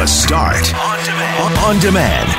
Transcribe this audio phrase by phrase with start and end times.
[0.00, 1.58] The Start on demand.
[1.58, 2.30] On demand.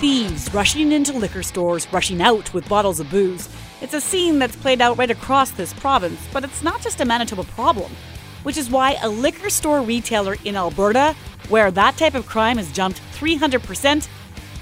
[0.00, 3.50] Thieves rushing into liquor stores, rushing out with bottles of booze.
[3.82, 7.04] It's a scene that's played out right across this province, but it's not just a
[7.04, 7.92] Manitoba problem,
[8.42, 11.14] which is why a liquor store retailer in Alberta,
[11.50, 14.08] where that type of crime has jumped 300%,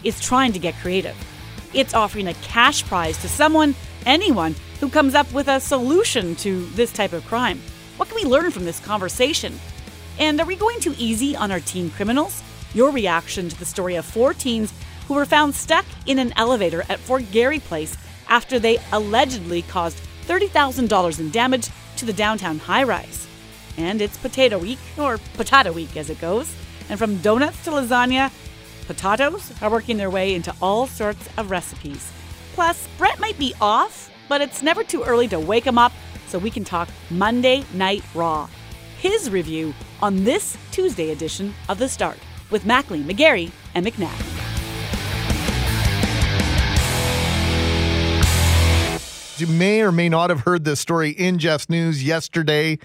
[0.02, 1.14] is trying to get creative.
[1.72, 3.76] It's offering a cash prize to someone,
[4.08, 7.60] anyone, who comes up with a solution to this type of crime.
[7.98, 9.60] What can we learn from this conversation?
[10.18, 12.42] And are we going too easy on our teen criminals?
[12.74, 14.72] Your reaction to the story of four teens
[15.06, 17.96] who were found stuck in an elevator at Fort Garry Place
[18.28, 23.26] after they allegedly caused $30,000 in damage to the downtown high rise.
[23.76, 26.54] And it's Potato Week, or Potato Week as it goes.
[26.88, 28.32] And from donuts to lasagna,
[28.86, 32.10] potatoes are working their way into all sorts of recipes.
[32.58, 35.92] Plus, Brett might be off, but it's never too early to wake him up
[36.26, 38.48] so we can talk Monday Night Raw.
[38.98, 42.18] His review on this Tuesday edition of The Start
[42.50, 44.10] with Mackling, McGarry, and McNabb.
[49.38, 52.80] You may or may not have heard this story in Jeff's news yesterday.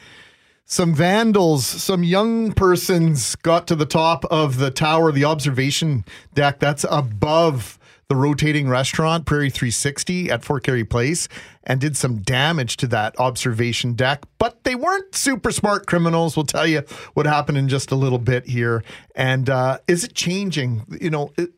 [0.65, 6.59] Some vandals, some young persons got to the top of the tower, the observation deck
[6.59, 7.79] that's above
[8.13, 11.27] the rotating restaurant, Prairie 360 at Fort Garry Place,
[11.63, 14.23] and did some damage to that observation deck.
[14.37, 16.37] But they weren't super smart criminals.
[16.37, 16.83] We'll tell you
[17.15, 18.83] what happened in just a little bit here.
[19.15, 20.83] And uh, is it changing?
[21.01, 21.53] You know, it,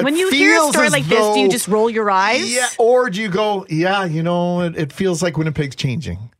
[0.00, 2.52] when you hear a story like this, do you just roll your eyes?
[2.52, 6.30] Yeah, or do you go, yeah, you know, it, it feels like Winnipeg's changing.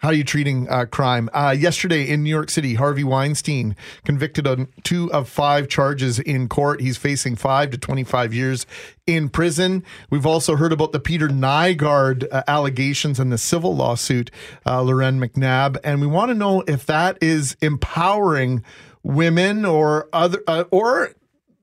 [0.00, 1.28] How are you treating uh, crime?
[1.32, 6.48] Uh, yesterday in New York City, Harvey Weinstein convicted on two of five charges in
[6.48, 6.80] court.
[6.80, 8.64] He's facing five to 25 years
[9.08, 9.82] in prison.
[10.08, 14.30] We've also heard about the Peter Nygard uh, allegations and the civil lawsuit,
[14.64, 15.78] uh, Loren McNabb.
[15.82, 18.62] And we want to know if that is empowering
[19.02, 21.10] women or other, uh, or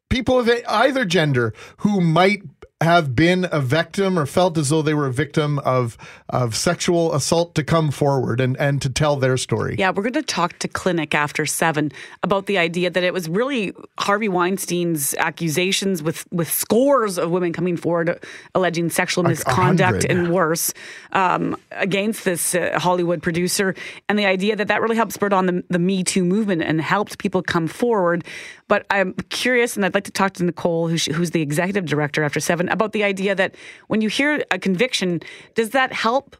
[0.10, 2.42] people of either gender who might
[2.82, 5.98] have been a victim or felt as though they were a victim of
[6.28, 9.76] of sexual assault to come forward and and to tell their story.
[9.80, 11.90] Yeah, we're going to talk to Klinic after 7
[12.22, 17.54] about the idea that it was really Harvey Weinstein's accusations with with scores of women
[17.54, 18.22] coming forward
[18.54, 20.74] alleging sexual misconduct and worse
[21.14, 23.74] um, against this uh, Hollywood producer
[24.10, 26.82] and the idea that that really helped spur on the, the Me Too movement and
[26.82, 28.26] helped people come forward.
[28.68, 32.24] But I'm curious and I'd like to talk to Nicole who's, who's the executive director
[32.24, 33.56] after 7 about the idea that
[33.88, 35.22] when you hear a conviction,
[35.54, 36.36] does that help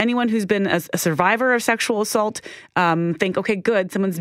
[0.00, 2.40] anyone who's been a, a survivor of sexual assault
[2.74, 4.20] um, think, okay, good, someone's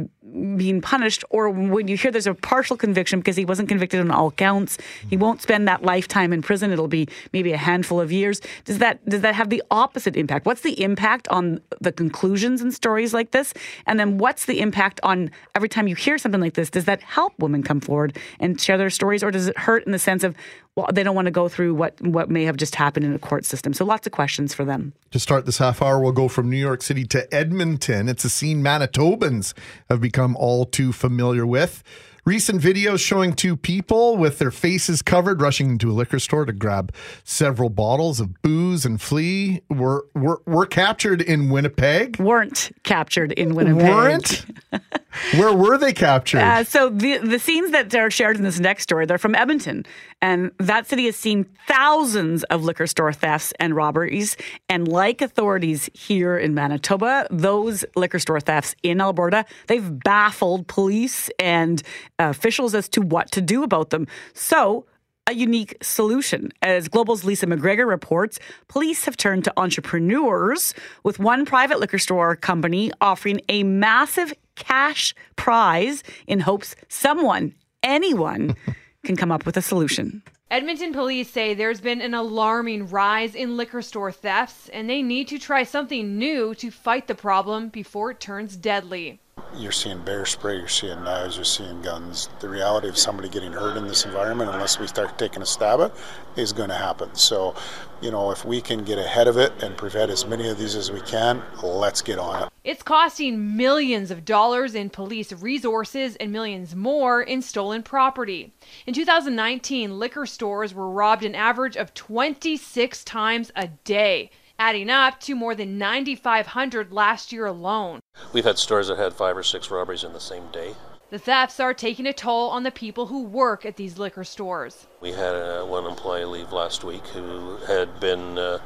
[0.57, 4.11] being punished, or when you hear there's a partial conviction because he wasn't convicted on
[4.11, 5.23] all counts, he mm-hmm.
[5.23, 6.71] won't spend that lifetime in prison.
[6.71, 8.41] It'll be maybe a handful of years.
[8.65, 10.45] Does that does that have the opposite impact?
[10.45, 13.53] What's the impact on the conclusions and stories like this?
[13.85, 16.69] And then what's the impact on every time you hear something like this?
[16.69, 19.91] Does that help women come forward and share their stories, or does it hurt in
[19.91, 20.35] the sense of
[20.79, 23.19] well, they don't want to go through what what may have just happened in a
[23.19, 23.73] court system?
[23.73, 24.93] So lots of questions for them.
[25.11, 28.07] To start this half hour, we'll go from New York City to Edmonton.
[28.07, 29.53] It's a scene Manitobans
[29.89, 31.81] have become become all too familiar with.
[32.29, 36.53] Recent videos showing two people with their faces covered rushing into a liquor store to
[36.53, 42.19] grab several bottles of booze and flee were were, were captured in Winnipeg.
[42.19, 43.83] Weren't captured in Winnipeg.
[43.83, 44.45] Weren't.
[45.33, 46.41] Where were they captured?
[46.41, 49.87] Uh, so the the scenes that are shared in this next story, they're from Edmonton,
[50.21, 54.37] and that city has seen thousands of liquor store thefts and robberies.
[54.69, 61.31] And like authorities here in Manitoba, those liquor store thefts in Alberta, they've baffled police
[61.39, 61.81] and
[62.19, 64.07] officials as to what to do about them.
[64.33, 64.85] So
[65.29, 66.51] a unique solution.
[66.63, 72.35] As Global's Lisa McGregor reports, police have turned to entrepreneurs, with one private liquor store
[72.35, 77.53] company offering a massive cash prize in hopes someone,
[77.83, 78.55] anyone,
[79.05, 80.21] can come up with a solution.
[80.51, 85.27] Edmonton police say there's been an alarming rise in liquor store thefts, and they need
[85.27, 89.19] to try something new to fight the problem before it turns deadly
[89.55, 92.29] you're seeing bear spray, you're seeing knives, you're seeing guns.
[92.39, 95.79] The reality of somebody getting hurt in this environment, unless we start taking a stab
[95.81, 95.91] at,
[96.35, 97.13] is going to happen.
[97.15, 97.55] So,
[98.01, 100.75] you know, if we can get ahead of it and prevent as many of these
[100.75, 102.49] as we can, let's get on it.
[102.63, 108.53] It's costing millions of dollars in police resources and millions more in stolen property.
[108.85, 115.19] In 2019, liquor stores were robbed an average of 26 times a day adding up
[115.21, 118.01] to more than 9,500 last year alone.
[118.33, 120.75] We've had stores that had five or six robberies in the same day.
[121.09, 124.85] The thefts are taking a toll on the people who work at these liquor stores.
[125.01, 128.59] We had uh, one employee leave last week who had been uh,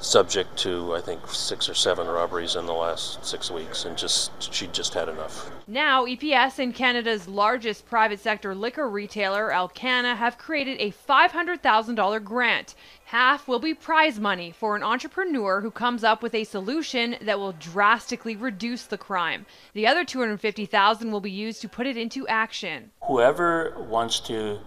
[0.00, 4.52] subject to I think six or seven robberies in the last six weeks, and just
[4.52, 5.50] she just had enough.
[5.66, 12.74] Now, EPS and Canada's largest private sector liquor retailer, Alcanna, have created a $500,000 grant.
[13.04, 17.38] Half will be prize money for an entrepreneur who comes up with a solution that
[17.38, 19.46] will drastically reduce the crime.
[19.74, 22.90] The other 250,000 will be used to put it into action.
[23.02, 24.60] Whoever wants to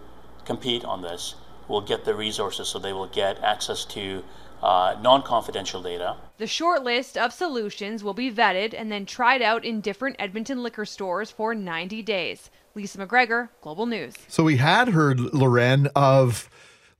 [0.44, 1.34] compete on this
[1.68, 4.22] will get the resources so they will get access to
[4.64, 6.16] uh, non confidential data.
[6.38, 10.62] The short list of solutions will be vetted and then tried out in different Edmonton
[10.62, 12.50] liquor stores for 90 days.
[12.74, 14.14] Lisa McGregor, Global News.
[14.26, 16.48] So we had heard, Loren, of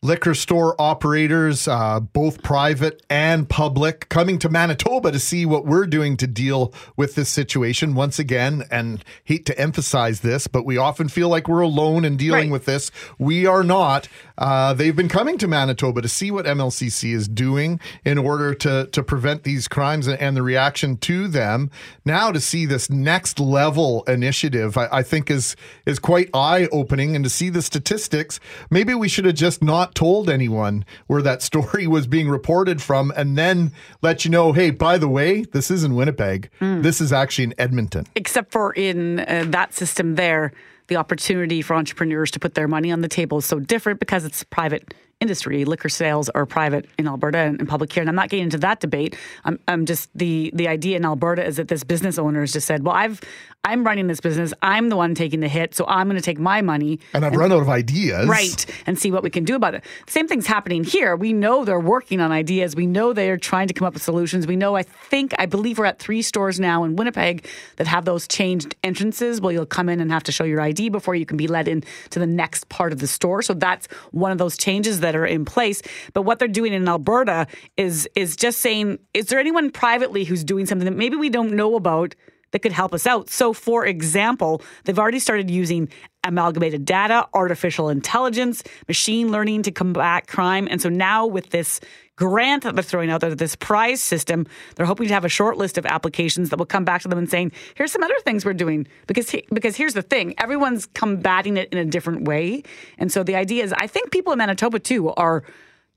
[0.05, 5.87] liquor store operators, uh, both private and public, coming to Manitoba to see what we're
[5.87, 7.95] doing to deal with this situation.
[7.95, 12.17] Once again, and hate to emphasize this, but we often feel like we're alone in
[12.19, 12.53] dealing Right.
[12.53, 12.91] with this.
[13.19, 14.06] We are not.
[14.37, 18.87] Uh, they've been coming to Manitoba to see what MLCC is doing in order to
[18.93, 21.71] to prevent these crimes and, and the reaction to them.
[22.05, 25.56] Now to see this next level initiative, I, I think is
[25.87, 28.39] is quite eye opening, and to see the statistics,
[28.71, 33.12] maybe we should have just not told anyone where that story was being reported from,
[33.17, 36.50] and then let you know, hey, by the way, this isn't Winnipeg.
[36.61, 38.06] This is actually in Edmonton.
[38.14, 40.52] except for in uh, that system there,
[40.88, 44.25] the opportunity for entrepreneurs to put their money on the table is so different because
[44.25, 45.64] it's private industry.
[45.64, 48.02] Liquor sales are private in Alberta and, and public here.
[48.02, 49.16] And I'm not getting into that debate.
[49.44, 52.66] I'm, I'm just the the idea in Alberta is that this business owner has just
[52.66, 53.20] said, well, I've
[53.66, 54.52] I'm running this business.
[54.61, 57.34] I'm the one taking the hit, so I'm going to take my money And I've
[57.34, 58.28] run out of ideas.
[58.28, 61.64] right and see what we can do about it same thing's happening here we know
[61.64, 64.76] they're working on ideas we know they're trying to come up with solutions we know
[64.76, 67.46] i think i believe we're at three stores now in winnipeg
[67.76, 70.88] that have those changed entrances well you'll come in and have to show your id
[70.90, 73.87] before you can be let in to the next part of the store so that's
[74.10, 75.83] one of those changes that are in place
[76.15, 77.47] but what they're doing in alberta
[77.77, 81.53] is is just saying is there anyone privately who's doing something that maybe we don't
[81.53, 82.15] know about
[82.55, 83.29] that could help us out.
[83.29, 85.89] So, for example, they've already started using
[86.25, 90.67] amalgamated data, artificial intelligence, machine learning to combat crime.
[90.71, 91.81] And so now with this
[92.17, 95.56] grant that they're throwing out there, this prize system, they're hoping to have a short
[95.56, 98.44] list of applications that will come back to them and saying, here's some other things
[98.44, 98.87] we're doing.
[99.06, 102.62] Because, he, because here's the thing, everyone's combating it in a different way.
[102.99, 105.44] And so the idea is, I think people in Manitoba too are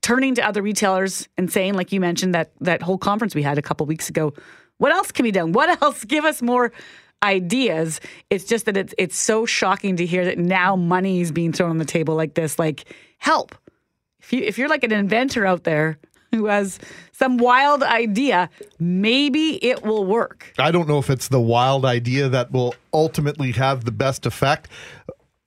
[0.02, 3.58] turning to other retailers and saying, like you mentioned, that that whole conference we had
[3.58, 4.32] a couple weeks ago,
[4.78, 5.52] what else can be done?
[5.52, 6.04] What else?
[6.04, 6.72] Give us more
[7.22, 8.00] ideas.
[8.30, 11.70] It's just that it's it's so shocking to hear that now money is being thrown
[11.70, 12.58] on the table like this.
[12.58, 12.84] Like,
[13.18, 13.54] help.
[14.20, 15.98] If you if you're like an inventor out there
[16.32, 16.78] who has
[17.12, 20.52] some wild idea, maybe it will work.
[20.58, 24.68] I don't know if it's the wild idea that will ultimately have the best effect.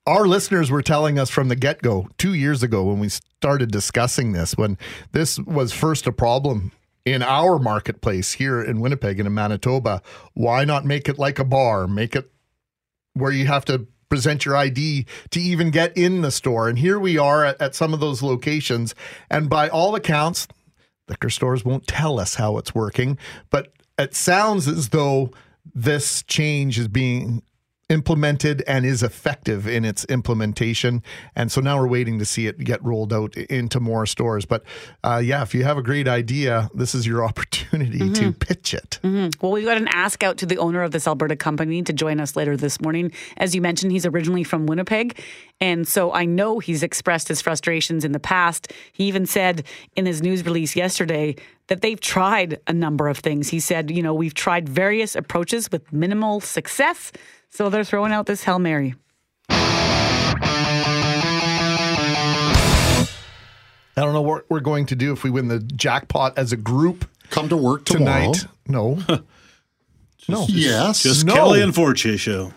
[0.04, 3.70] Our listeners were telling us from the get go two years ago when we started
[3.70, 4.76] discussing this, when
[5.12, 6.72] this was first a problem
[7.04, 10.02] in our marketplace here in Winnipeg and in Manitoba.
[10.34, 11.86] Why not make it like a bar?
[11.86, 12.30] Make it
[13.14, 16.68] where you have to present your ID to even get in the store.
[16.68, 18.94] And here we are at, at some of those locations.
[19.30, 20.46] And by all accounts,
[21.08, 23.18] liquor stores won't tell us how it's working,
[23.50, 25.30] but it sounds as though
[25.74, 27.42] this change is being
[27.92, 31.02] implemented and is effective in its implementation.
[31.36, 34.46] And so now we're waiting to see it get rolled out into more stores.
[34.46, 34.64] But
[35.04, 38.98] uh, yeah, if you have a great idea, this is your opportunity to pitch it.
[39.02, 42.18] Well, we've got an ask out to the owner of this Alberta company to join
[42.18, 43.12] us later this morning.
[43.36, 45.20] As you mentioned, he's originally from Winnipeg.
[45.60, 48.72] And so I know he's expressed his frustrations in the past.
[48.92, 51.36] He even said in his news release yesterday
[51.68, 53.48] that they've tried a number of things.
[53.48, 57.12] He said, you know, we've tried various approaches with minimal success.
[57.52, 58.94] So they're throwing out this Hail Mary.
[63.94, 66.56] I don't know what we're going to do if we win the jackpot as a
[66.56, 68.32] group Come to work tomorrow.
[68.32, 68.46] tonight.
[68.66, 68.94] No.
[70.28, 70.46] no.
[70.48, 71.02] Yes.
[71.02, 71.34] Just No.
[71.34, 72.54] Kelly and Fortier show.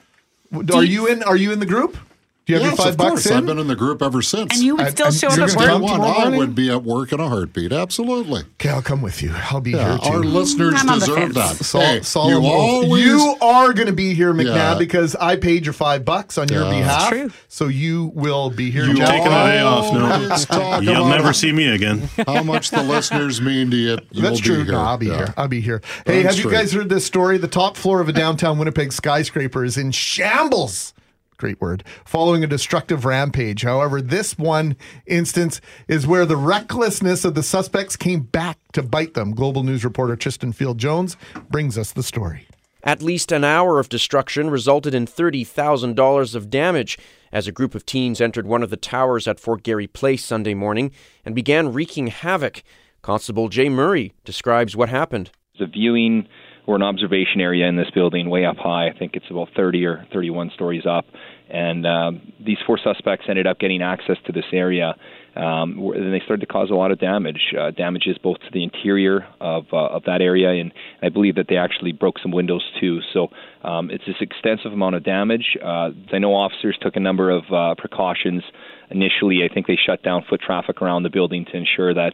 [0.74, 1.98] Are you in are you in the group?
[2.46, 3.26] Do you have yes, your five of bucks course.
[3.26, 3.38] in?
[3.38, 4.54] I've been in the group ever since.
[4.54, 5.92] And you would still I'm- show up you're at gonna come work?
[6.00, 7.72] one, I would be at work in a heartbeat.
[7.74, 8.42] Absolutely.
[8.60, 9.34] Okay, I'll come with you.
[9.50, 10.10] I'll be Yeah, here too.
[10.12, 11.56] our listeners I'm deserve that.
[11.66, 14.76] Sol- hey, solemn you always You are going to be here, McNabb, Yeah.
[14.76, 16.70] because I paid your five bucks on your Yeah.
[16.70, 17.10] behalf.
[17.10, 17.32] true.
[17.48, 18.86] So you will be here.
[18.86, 20.92] You're Taking a day off, always talk no.
[20.94, 22.10] You'll never see me again.
[22.28, 23.98] how much the listeners mean to you.
[24.12, 24.64] You'll That's true.
[24.66, 25.34] No, I'll be here.
[25.36, 25.82] I'll be here.
[26.06, 27.40] Hey, have you guys heard this story?
[27.40, 30.94] The top floor of a downtown Winnipeg skyscraper is in shambles.
[31.38, 31.84] Great word.
[32.06, 33.64] Following a destructive rampage.
[33.64, 34.76] However, this one
[35.06, 39.32] instance is where the recklessness of the suspects came back to bite them.
[39.32, 41.18] Global News reporter Tristan Field Jones
[41.50, 42.48] brings us the story.
[42.84, 47.00] At least an hour of destruction resulted in $30,000 of damage
[47.32, 50.54] as a group of teens entered one of the towers at Fort Garry Place Sunday
[50.54, 50.92] morning
[51.26, 52.62] and began wreaking havoc.
[53.02, 55.32] Constable Jay Murray describes what happened.
[55.58, 56.28] The viewing
[56.68, 58.88] or an observation area in this building way up high.
[58.88, 61.06] I think it's about 30 or 31 stories up.
[61.50, 64.96] And um, these four suspects ended up getting access to this area.
[65.36, 68.64] Um, and they started to cause a lot of damage, uh, damages both to the
[68.64, 70.72] interior of uh, of that area, and
[71.04, 73.02] I believe that they actually broke some windows too.
[73.14, 73.28] So
[73.62, 75.58] um, it's this extensive amount of damage.
[75.62, 78.44] Uh, I know officers took a number of uh, precautions.
[78.90, 82.14] Initially, I think they shut down foot traffic around the building to ensure that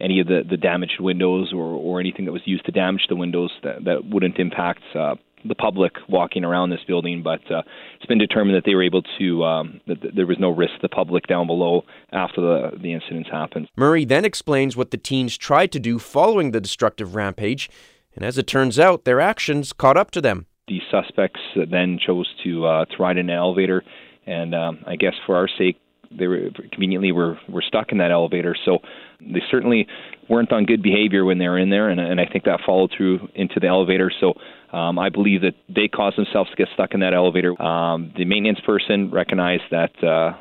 [0.00, 3.16] any of the, the damaged windows or, or anything that was used to damage the
[3.16, 5.14] windows that, that wouldn't impact uh,
[5.44, 7.62] the public walking around this building, but uh,
[7.96, 10.82] it's been determined that they were able to um, that there was no risk to
[10.82, 13.68] the public down below after the the incidents happened.
[13.76, 17.70] Murray then explains what the teens tried to do following the destructive rampage,
[18.14, 20.46] and as it turns out, their actions caught up to them.
[20.68, 23.82] The suspects then chose to uh, to ride in an elevator,
[24.26, 28.10] and um, I guess for our sake, they were conveniently were were stuck in that
[28.10, 28.56] elevator.
[28.64, 28.78] So
[29.20, 29.86] they certainly
[30.28, 32.92] weren't on good behavior when they were in there, and, and I think that followed
[32.96, 34.10] through into the elevator.
[34.20, 34.34] So
[34.76, 37.60] um, I believe that they caused themselves to get stuck in that elevator.
[37.60, 40.04] Um, the maintenance person recognized that.
[40.04, 40.38] Uh,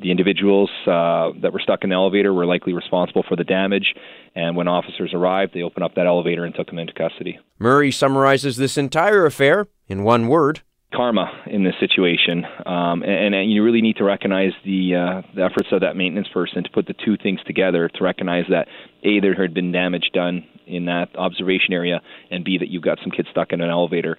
[0.00, 3.92] the individuals uh, that were stuck in the elevator were likely responsible for the damage,
[4.36, 7.40] and when officers arrived, they opened up that elevator and took them into custody.
[7.58, 10.62] Murray summarizes this entire affair in one word
[10.92, 15.42] karma in this situation, um, and, and, you really need to recognize the, uh, the
[15.42, 18.66] efforts of that maintenance person to put the two things together to recognize that
[19.04, 22.98] a there had been damage done in that observation area, and b that you've got
[23.02, 24.16] some kids stuck in an elevator.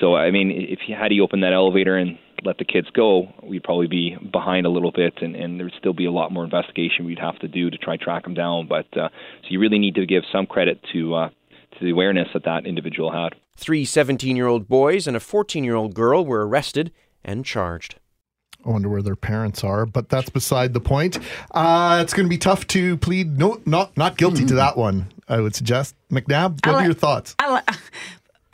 [0.00, 3.32] So I mean, if you had to open that elevator and let the kids go,
[3.42, 6.44] we'd probably be behind a little bit, and, and there'd still be a lot more
[6.44, 8.66] investigation we'd have to do to try track them down.
[8.68, 9.08] But uh,
[9.42, 11.28] so you really need to give some credit to uh,
[11.78, 13.34] to the awareness that that individual had.
[13.56, 16.92] Three 17 year old boys and a 14 year old girl were arrested
[17.24, 17.96] and charged.
[18.64, 21.18] I wonder where their parents are, but that's beside the point.
[21.50, 24.48] Uh, it's going to be tough to plead no, not not guilty mm-hmm.
[24.48, 25.12] to that one.
[25.28, 25.94] I would suggest.
[26.10, 27.34] McNabb, what are your thoughts?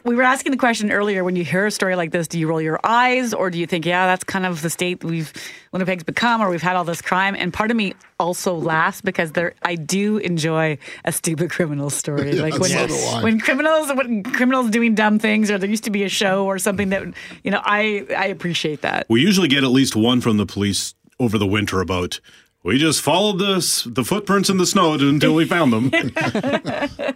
[0.05, 2.49] We were asking the question earlier when you hear a story like this do you
[2.49, 5.33] roll your eyes or do you think yeah that's kind of the state we've
[5.73, 7.35] winnipeg's become or we've had all this crime?
[7.35, 12.31] And part of me also laughs because there i do enjoy a stupid criminal story.
[12.41, 15.91] Yeah, like when, so when criminals when criminals doing dumb things or there used to
[15.91, 17.03] be a show or something that
[17.43, 19.07] you know i i appreciate that.
[19.09, 22.21] We usually get at least one from the police over the winter about
[22.63, 25.91] we just followed the the footprints in the snow until we found them.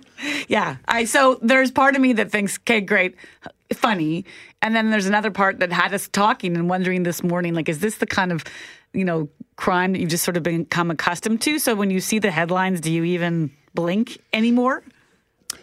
[0.49, 3.15] yeah, I so there's part of me that thinks, okay, great,
[3.73, 4.25] funny,
[4.63, 7.81] and then there's another part that had us talking and wondering this morning, like, is
[7.81, 8.45] this the kind of
[8.93, 11.59] you know crime that you've just sort of become accustomed to?
[11.59, 14.83] So when you see the headlines, do you even blink anymore?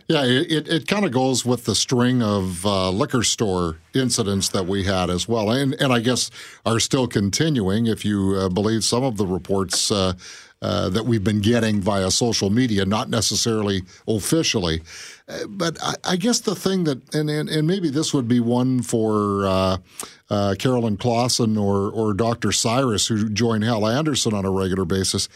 [0.07, 4.65] Yeah, it, it kind of goes with the string of uh, liquor store incidents that
[4.65, 6.29] we had as well, and and I guess
[6.65, 10.13] are still continuing if you uh, believe some of the reports uh,
[10.61, 14.81] uh that we've been getting via social media, not necessarily officially.
[15.29, 18.41] Uh, but I, I, guess the thing that, and, and, and maybe this would be
[18.41, 22.51] one for uh, Carolyn Clausen or or Dr.
[22.51, 25.29] Cyrus, who join Hal Anderson on a regular basis.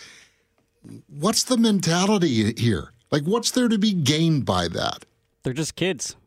[1.08, 2.92] What's the mentality here?
[3.16, 5.06] Like, what's there to be gained by that?
[5.44, 6.18] They're just kids.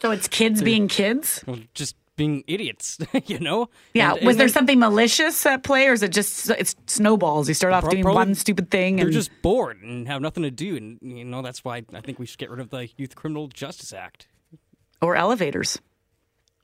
[0.00, 1.42] So it's kids They're, being kids?
[1.48, 3.70] Well, just being idiots, you know?
[3.92, 4.14] Yeah.
[4.14, 7.48] And, was and there something malicious at play, or is it just it's snowballs?
[7.48, 10.50] You start off doing one stupid thing, and they're just bored and have nothing to
[10.52, 13.16] do, and you know that's why I think we should get rid of the Youth
[13.16, 14.28] Criminal Justice Act
[15.02, 15.80] or elevators.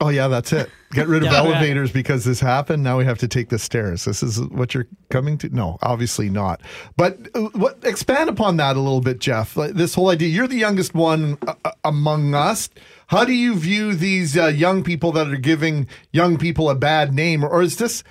[0.03, 0.69] Oh yeah, that's it.
[0.91, 1.95] Get rid of yeah, elevators yeah.
[1.95, 2.83] because this happened.
[2.83, 4.05] Now we have to take the stairs.
[4.05, 5.49] This is what you're coming to.
[5.49, 6.61] No, obviously not.
[6.97, 9.57] But uh, what expand upon that a little bit, Jeff.
[9.57, 10.27] Like, this whole idea.
[10.27, 12.69] You're the youngest one uh, uh, among us.
[13.07, 17.15] How do you view these uh, young people that are giving young people a bad
[17.15, 18.03] name, or is this?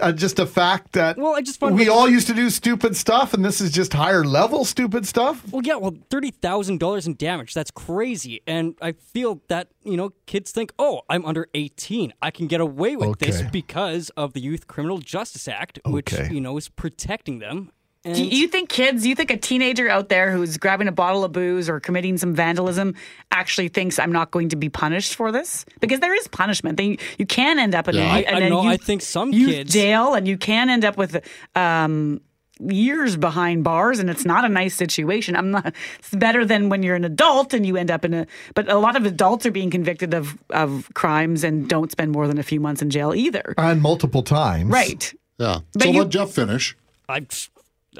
[0.00, 3.34] Uh, just a fact that well, I just we all used to do stupid stuff,
[3.34, 5.42] and this is just higher level stupid stuff.
[5.50, 10.12] Well, yeah, well, thirty thousand dollars in damage—that's crazy, and I feel that you know
[10.26, 13.26] kids think, oh, I'm under eighteen, I can get away with okay.
[13.26, 16.32] this because of the Youth Criminal Justice Act, which okay.
[16.32, 17.70] you know is protecting them.
[18.04, 20.92] And do you think kids, do you think a teenager out there who's grabbing a
[20.92, 22.94] bottle of booze or committing some vandalism
[23.32, 25.64] actually thinks I'm not going to be punished for this?
[25.80, 26.76] Because there is punishment.
[26.76, 28.16] They, you can end up in yeah.
[28.16, 30.98] a, I, I know, youth, I think some kids jail, and you can end up
[30.98, 32.20] with um,
[32.60, 35.34] years behind bars, and it's not a nice situation.
[35.34, 35.74] I'm not.
[35.98, 38.26] It's better than when you're an adult and you end up in a.
[38.54, 42.28] But a lot of adults are being convicted of of crimes and don't spend more
[42.28, 44.70] than a few months in jail either, and multiple times.
[44.70, 45.14] Right.
[45.38, 45.60] Yeah.
[45.72, 46.76] But so you, let Jeff finish.
[47.08, 47.26] I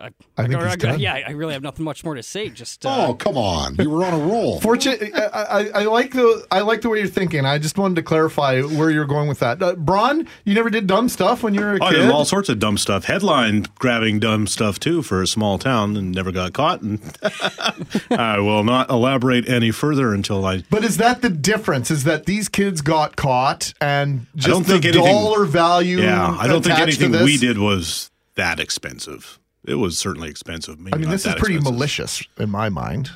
[0.01, 1.01] I, I think I, he's done.
[1.01, 2.49] yeah, I really have nothing much more to say.
[2.49, 4.61] Just uh, oh, come on, you were on a roll.
[4.63, 7.45] Fortunate, I, I, I, like the I like the way you're thinking.
[7.45, 9.63] I just wanted to clarify where you're going with that.
[9.63, 12.01] Uh, Braun, you never did dumb stuff when you were a oh, kid.
[12.01, 13.05] I did all sorts of dumb stuff.
[13.05, 16.81] Headline grabbing dumb stuff too for a small town, and never got caught.
[16.81, 17.01] And
[18.11, 20.63] I will not elaborate any further until I.
[20.71, 21.91] But is that the difference?
[21.91, 26.01] Is that these kids got caught and just I don't the think anything, dollar value?
[26.01, 29.39] Yeah, I don't think anything we we did was that expensive.
[29.65, 30.79] It was certainly expensive.
[30.79, 31.75] Maybe I mean, this is pretty expensive.
[31.75, 33.11] malicious in my mind.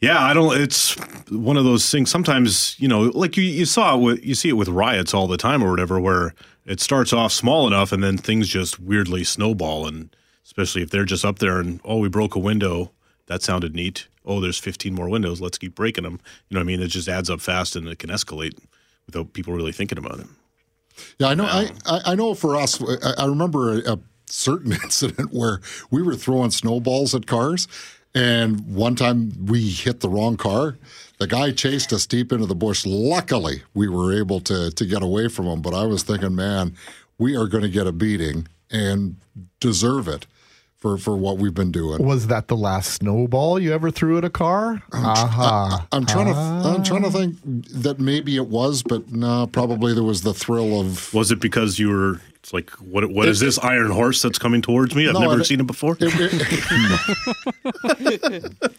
[0.00, 0.60] Yeah, I don't.
[0.60, 0.94] It's
[1.28, 2.10] one of those things.
[2.10, 5.26] Sometimes you know, like you, you saw it with you see it with riots all
[5.26, 6.34] the time or whatever, where
[6.64, 11.04] it starts off small enough and then things just weirdly snowball, and especially if they're
[11.04, 12.92] just up there and oh, we broke a window,
[13.26, 14.06] that sounded neat.
[14.24, 15.40] Oh, there's 15 more windows.
[15.40, 16.20] Let's keep breaking them.
[16.48, 16.82] You know what I mean?
[16.82, 18.58] It just adds up fast and it can escalate
[19.06, 20.26] without people really thinking about it.
[21.18, 21.44] Yeah, I know.
[21.44, 22.34] I, um, I know.
[22.34, 23.98] For us, I, I remember a, a
[24.32, 27.68] certain incident where we were throwing snowballs at cars,
[28.14, 30.78] and one time we hit the wrong car.
[31.18, 32.86] The guy chased us deep into the bush.
[32.86, 35.62] Luckily, we were able to to get away from him.
[35.62, 36.76] But I was thinking, man,
[37.18, 39.16] we are going to get a beating and
[39.60, 40.26] deserve it
[40.78, 42.04] for, for what we've been doing.
[42.04, 44.80] Was that the last snowball you ever threw at a car?
[44.92, 45.80] I'm, uh-huh.
[45.90, 49.92] I, am trying to I'm trying to think that maybe it was, but no, probably
[49.92, 51.12] there was the thrill of.
[51.12, 52.20] Was it because you were?
[52.36, 53.10] It's like what?
[53.10, 55.08] What it, is this iron horse that's coming towards me?
[55.08, 55.96] I've no, never it, seen it before.
[55.98, 56.12] It,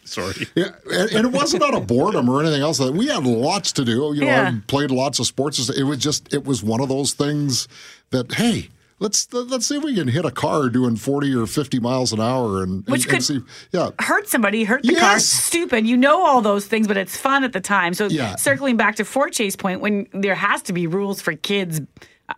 [0.04, 0.46] Sorry.
[0.54, 2.80] Yeah, and, and, it wasn't out of boredom or anything else.
[2.80, 4.12] We had lots to do.
[4.14, 4.52] You know, yeah.
[4.54, 5.68] I played lots of sports.
[5.68, 7.68] It was just it was one of those things
[8.10, 11.80] that hey let's let's see if we can hit a car doing 40 or 50
[11.80, 13.40] miles an hour and, Which and, could and see
[13.72, 15.00] yeah hurt somebody hurt the yes.
[15.00, 18.36] car stupid you know all those things but it's fun at the time so yeah.
[18.36, 21.80] circling back to Fortier's point when there has to be rules for kids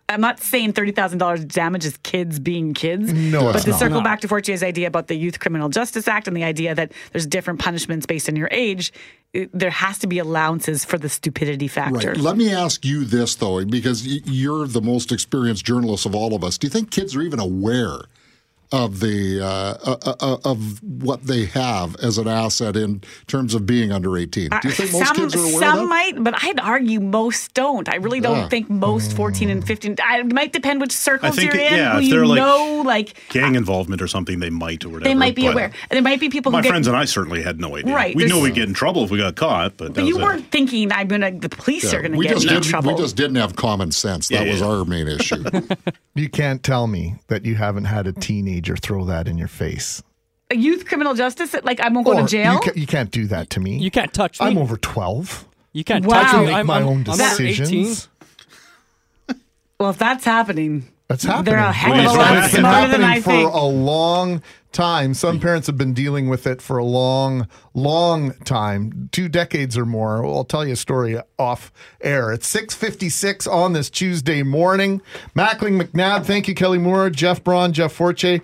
[0.09, 3.11] I'm not saying thirty thousand dollars damages kids being kids.
[3.11, 3.79] No, but to not.
[3.79, 4.03] circle no.
[4.03, 7.27] back to Fortier's idea about the Youth Criminal Justice Act and the idea that there's
[7.27, 8.93] different punishments based on your age,
[9.53, 12.09] there has to be allowances for the stupidity factor.
[12.09, 12.17] Right.
[12.17, 16.43] Let me ask you this though, because you're the most experienced journalist of all of
[16.43, 16.57] us.
[16.57, 17.99] Do you think kids are even aware?
[18.73, 23.67] Of the uh, uh, uh, of what they have as an asset in terms of
[23.67, 24.49] being under eighteen.
[24.49, 25.85] Do you think most some, kids are aware Some of that?
[25.89, 27.87] might, but I'd argue most don't.
[27.87, 28.49] I really don't Yeah.
[28.49, 29.97] think most 14 and 15.
[30.03, 32.25] I, it might depend which circles think you're it- in, yeah, who if you they're,
[32.25, 32.81] like, know.
[32.83, 35.07] Like Gang involvement or something, they might or whatever.
[35.07, 35.65] they might be aware.
[35.65, 36.69] And there might be people My who get.
[36.69, 37.93] friends and I certainly had no idea.
[37.93, 40.49] Right, We know we'd get in trouble if we got caught, but, but you weren't
[40.51, 41.31] thinking I'm gonna.
[41.31, 42.95] The police Yeah, are gonna get just in trouble.
[42.95, 44.29] We just didn't have common sense.
[44.29, 44.67] That Yeah, was yeah.
[44.67, 45.43] our main issue.
[46.15, 48.13] You can't tell me that you haven't had a
[48.63, 50.01] teenager throw that in your face.
[50.51, 51.55] A youth criminal justice.
[51.63, 52.53] Like I won't go Or to jail.
[52.53, 53.77] You, ca- you can't do that to me.
[53.77, 54.47] You can't touch me.
[54.47, 55.47] I'm over 12.
[55.73, 56.21] You can't Wow.
[56.21, 56.45] touch I can me.
[56.47, 57.47] make I'm, my I'm- own I'm 18.
[57.47, 58.07] decisions.
[59.79, 61.45] well, if that's happening, That's happening.
[61.45, 63.53] They're a heck of a It's lot been smarter than happening I for think.
[63.53, 65.13] a long time.
[65.13, 69.85] Some parents have been dealing with it for a long, long time, two decades or
[69.85, 70.23] more.
[70.25, 71.71] I'll tell you a story off
[72.01, 72.31] air.
[72.31, 75.01] It's six fifty six on this Tuesday morning.
[75.35, 78.41] Mackling McNabb, thank you, Kelly Moore, Jeff Braun, Jeff Fortier.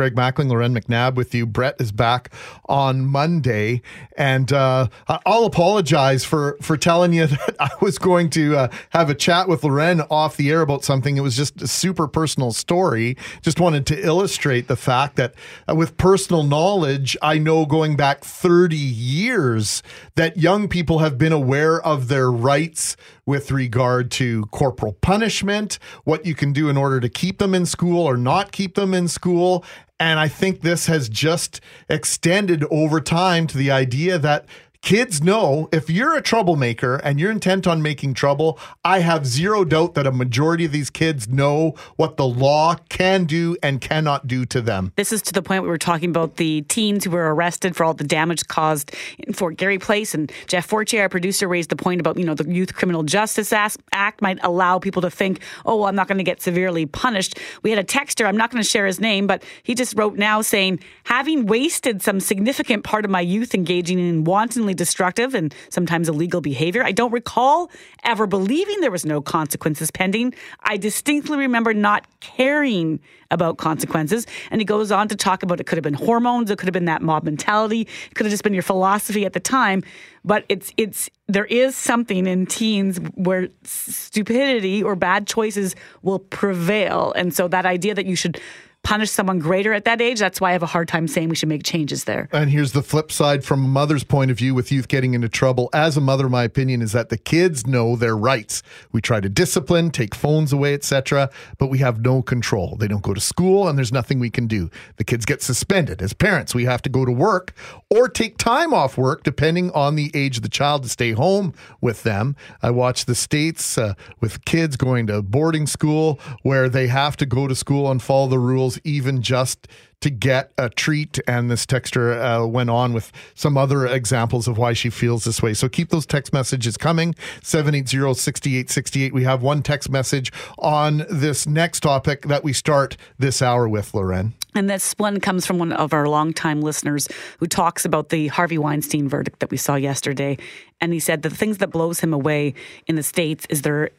[0.00, 1.44] Greg Mackling, Loren McNabb with you.
[1.44, 2.32] Brett is back
[2.70, 3.82] on Monday,
[4.16, 4.88] and uh,
[5.26, 9.46] I'll apologize for for telling you that I was going to uh, have a chat
[9.46, 11.18] with Loren off the air about something.
[11.18, 13.18] It was just a super personal story.
[13.42, 15.34] Just wanted to illustrate the fact that
[15.68, 19.82] uh, with personal knowledge, I know going back 30 years
[20.14, 26.26] that young people have been aware of their rights with regard to corporal punishment, what
[26.26, 29.06] you can do in order to keep them in school or not keep them in
[29.06, 29.64] school.
[30.00, 34.46] And I think this has just extended over time to the idea that
[34.82, 39.64] kids know if you're a troublemaker and you're intent on making trouble, I have zero
[39.64, 44.26] doubt that a majority of these kids know what the law can do and cannot
[44.26, 44.92] do to them.
[44.96, 47.84] This is to the point we were talking about the teens who were arrested for
[47.84, 50.14] all the damage caused in Fort Garry Place.
[50.14, 53.52] And Jeff Fortier, our producer, raised the point about, you know, the Youth Criminal Justice
[53.52, 57.38] Act might allow people to think, oh, well, I'm not going to get severely punished.
[57.62, 60.16] We had a texter, I'm not going to share his name, but he just wrote
[60.16, 65.54] now saying, having wasted some significant part of my youth engaging in wantonly destructive and
[65.68, 67.70] sometimes illegal behavior, I don't recall
[68.04, 70.34] ever believing there was no consequences pending.
[70.62, 74.26] I distinctly remember not caring about consequences.
[74.50, 76.72] And he goes on to talk about it could have been hormones, it could have
[76.72, 79.82] been that mob mentality, it could have just been your philosophy at the time.
[80.24, 87.12] But it's it's there is something in teens where stupidity or bad choices will prevail.
[87.16, 88.40] And so that idea that you should
[88.82, 90.18] punish someone greater at that age.
[90.18, 92.28] That's why I have a hard time saying we should make changes there.
[92.32, 95.28] And here's the flip side from a mother's point of view with youth getting into
[95.28, 95.68] trouble.
[95.72, 98.62] As a mother, my opinion is that the kids know their rights.
[98.90, 102.76] We try to discipline, take phones away, etc., but we have no control.
[102.76, 104.70] They don't go to school and there's nothing we can do.
[104.96, 106.02] The kids get suspended.
[106.02, 107.54] As parents, we have to go to work
[107.90, 111.54] or take time off work depending on the age of the child to stay home
[111.80, 112.34] with them.
[112.62, 117.26] I watch the states uh, with kids going to boarding school where they have to
[117.26, 119.66] go to school and follow the rules even just
[120.00, 121.18] to get a treat.
[121.26, 125.42] And this texter uh, went on with some other examples of why she feels this
[125.42, 125.54] way.
[125.54, 129.12] So keep those text messages coming 780 6868.
[129.12, 133.94] We have one text message on this next topic that we start this hour with,
[133.94, 134.34] Loren.
[134.54, 138.58] And this one comes from one of our longtime listeners who talks about the Harvey
[138.58, 140.38] Weinstein verdict that we saw yesterday.
[140.80, 142.54] And he said the things that blows him away
[142.86, 143.90] in the States is there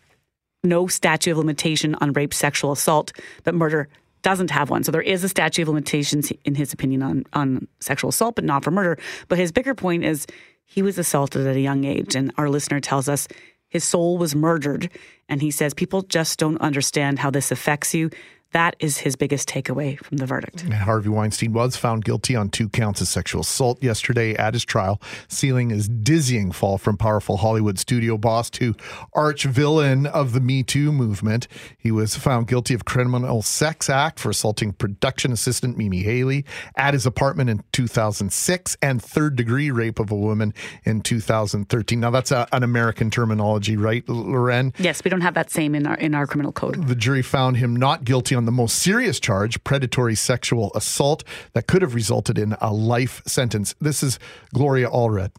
[0.64, 3.88] no statute of limitation on rape, sexual assault, but murder
[4.22, 4.84] doesn't have one.
[4.84, 8.44] So there is a statute of limitations, in his opinion, on, on sexual assault, but
[8.44, 8.98] not for murder.
[9.28, 10.28] But his bigger point is
[10.66, 12.16] he was assaulted at a young age.
[12.16, 13.28] And our listener tells us
[13.70, 14.90] his soul was murdered.
[15.28, 18.10] And he says people just don't understand how this affects you.
[18.52, 20.62] That is his biggest takeaway from the verdict.
[20.62, 25.02] Harvey Weinstein was found guilty on two counts of sexual assault yesterday at his trial,
[25.28, 28.76] sealing his dizzying fall from powerful Hollywood studio boss to
[29.14, 31.48] arch villain of the Me Too movement.
[31.78, 36.44] He was found guilty of criminal sex act for assaulting production assistant Mimi Haleyi
[36.76, 42.00] at his apartment in 2006 and third degree rape of a woman in 2013.
[42.00, 44.74] Now that's a, an American terminology, right, Loren?
[44.78, 46.88] Yes, we don't have that same in our in our criminal code.
[46.88, 51.24] The jury found him not guilty on the most serious charge, predatory sexual assault,
[51.54, 53.76] that could have resulted in a life sentence.
[53.80, 54.18] This is
[54.52, 55.30] Gloria Allred.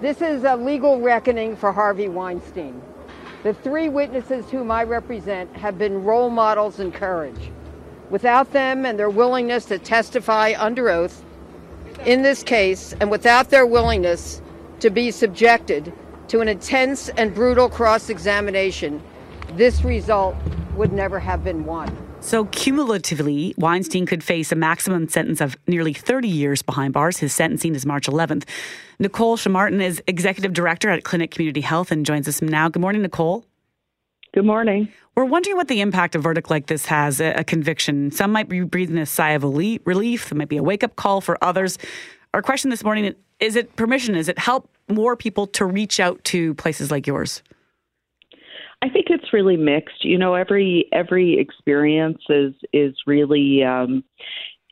[0.00, 2.82] This is a legal reckoning for Harvey Weinstein.
[3.44, 7.52] The three witnesses whom I represent have been role models in courage.
[8.10, 11.24] Without them and their willingness to testify under oath
[12.04, 14.42] in this case, and without their willingness
[14.80, 15.92] to be subjected
[16.26, 19.00] to an intense and brutal cross examination,
[19.52, 20.34] this result
[20.74, 22.05] would never have been won.
[22.26, 27.18] So, cumulatively, Weinstein could face a maximum sentence of nearly 30 years behind bars.
[27.18, 28.42] His sentencing is March 11th.
[28.98, 32.68] Nicole Chammartin is executive director at Klinic Community Health and joins us now.
[32.68, 33.44] Good morning, Nicole.
[34.34, 34.88] Good morning.
[35.14, 38.10] We're wondering what the impact a verdict like this has, a, conviction.
[38.10, 40.32] Some might be breathing a sigh of relief.
[40.32, 41.78] It might be a wake up call for others.
[42.34, 44.16] Our question this morning is it permission?
[44.16, 47.44] Is it help more people to reach out to places like yours?
[48.86, 50.04] I think it's really mixed.
[50.04, 54.04] You know, every every experience is is really um,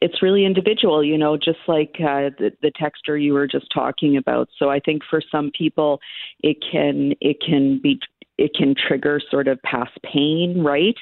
[0.00, 1.02] it's really individual.
[1.02, 4.48] You know, just like uh, the the texture you were just talking about.
[4.56, 6.00] So I think for some people,
[6.42, 7.98] it can it can be
[8.38, 10.96] it can trigger sort of past pain, right?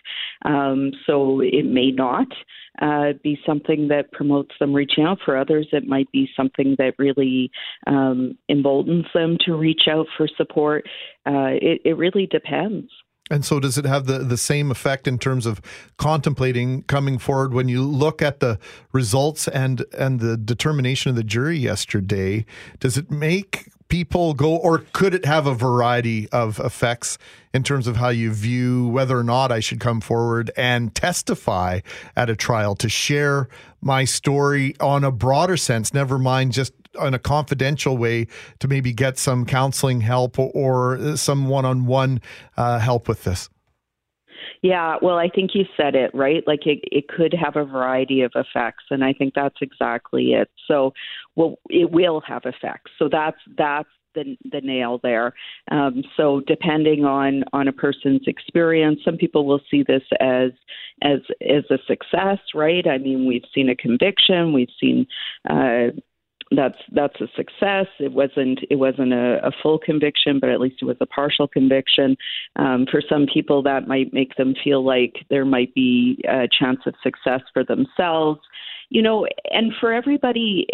[0.45, 2.29] Um, so it may not
[2.81, 5.19] uh, be something that promotes them reaching out.
[5.25, 7.51] For others, it might be something that really
[7.87, 10.85] um, emboldens them to reach out for support.
[11.27, 12.91] Uh, it, it really depends.
[13.33, 15.63] And so, does it have the, the same effect in terms of
[15.97, 18.59] contemplating coming forward when you look at the
[18.93, 22.45] results and and the determination of the jury yesterday?
[22.79, 27.17] Does it make people go, or could it have a variety of effects
[27.55, 31.81] in terms of how you view whether or not I should come forward and testify
[32.17, 33.49] at a trial to share
[33.81, 38.27] my story on a broader sense, never mind just in a confidential way
[38.59, 42.21] to maybe get some counseling help or some one on one
[42.57, 43.49] help with this?
[44.63, 46.45] Yeah, well, I think you said it, right?
[46.47, 50.51] Like it, it could have a variety of effects, and I think that's exactly it.
[50.69, 50.93] So,
[51.35, 52.93] well, it will have effects.
[52.97, 55.35] So that's that's the the nail there.
[55.71, 60.53] Um, so depending on on a person's experience, some people will see this as
[61.03, 62.87] as as a success, right?
[62.87, 65.07] I mean, we've seen a conviction, we've seen.
[65.49, 65.89] Uh,
[66.57, 67.87] that's that's a success.
[67.99, 71.49] It wasn't it wasn't a, a full conviction, but at least it was a partial
[71.49, 72.17] conviction.
[72.57, 76.81] Um, for some people, that might make them feel like there might be a chance
[76.87, 78.41] of success for themselves.
[78.91, 80.67] You know, and for everybody,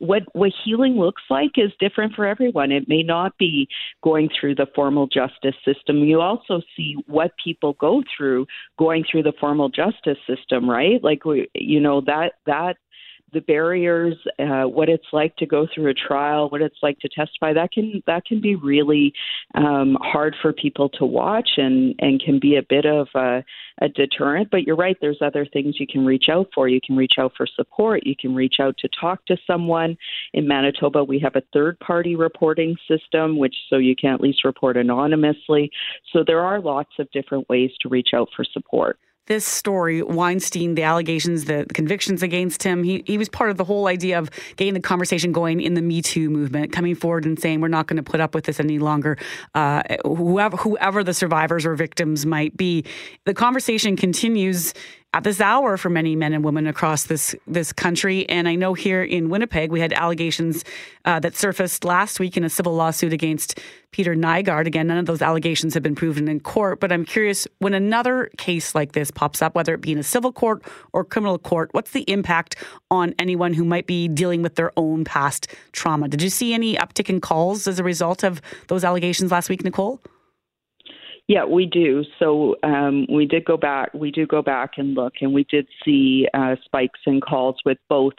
[0.00, 2.72] what what healing looks like is different for everyone.
[2.72, 3.68] It may not be
[4.02, 5.98] going through the formal justice system.
[5.98, 8.46] You also see what people go through
[8.78, 11.02] going through the formal justice system, right?
[11.04, 12.78] Like, we, you know, that that
[13.32, 17.08] the barriers, uh, what it's like to go through a trial, what it's like to
[17.08, 19.12] testify, that can that can be really
[19.54, 23.42] um, hard for people to watch and and can be a bit of a,
[23.80, 24.50] a deterrent.
[24.50, 24.96] But you're right.
[25.00, 26.68] There's other things you can reach out for.
[26.68, 28.06] You can reach out for support.
[28.06, 29.96] You can reach out to talk to someone.
[30.34, 34.44] In Manitoba, we have a third party reporting system, which so you can at least
[34.44, 35.70] report anonymously.
[36.12, 38.98] So there are lots of different ways to reach out for support.
[39.26, 43.64] This story, Weinstein, the allegations, the convictions against him, he, he was part of the
[43.64, 47.38] whole idea of getting the conversation going in the Me Too movement, coming forward and
[47.38, 49.16] saying, we're not going to put up with this any longer.
[49.54, 52.84] Uh, whoever, whoever the survivors or victims might be,
[53.24, 54.74] the conversation continues
[55.14, 58.28] at this hour for many men and women across this this country.
[58.28, 60.64] And I know here in Winnipeg, we had allegations
[61.04, 64.66] uh, that surfaced last week in a civil lawsuit against Peter Nygard.
[64.66, 66.80] Again, none of those allegations have been proven in court.
[66.80, 70.02] But I'm curious when another case like this pops up, whether it be in a
[70.02, 72.56] civil court or criminal court, what's the impact
[72.90, 76.08] on anyone who might be dealing with their own past trauma?
[76.08, 79.62] Did you see any uptick in calls as a result of those allegations last week,
[79.62, 80.00] Nicole?
[81.28, 82.04] Yeah, we do.
[82.18, 83.94] So um, we did go back.
[83.94, 87.78] We do go back and look, and we did see uh, spikes in calls with
[87.88, 88.14] both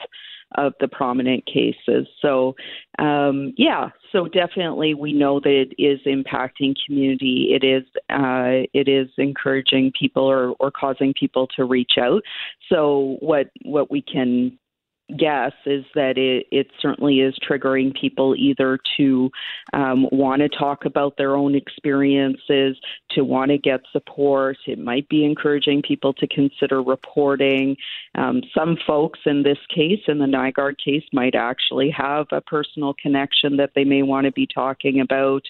[0.55, 2.07] of the prominent cases.
[2.21, 2.55] So
[2.99, 7.49] um, yeah, so definitely we know that it is impacting community.
[7.51, 12.21] It is uh, it is encouraging people or, or causing people to reach out.
[12.69, 14.57] So what what we can
[15.17, 19.30] guess is that it, it certainly is triggering people either to
[19.73, 22.78] um, want to talk about their own experiences,
[23.12, 24.58] to want to get support.
[24.67, 27.78] It might be encouraging people to consider reporting.
[28.15, 32.93] Um, some folks in this case, in the Nygard case, might actually have a personal
[33.02, 35.43] connection that they may want to be talking about.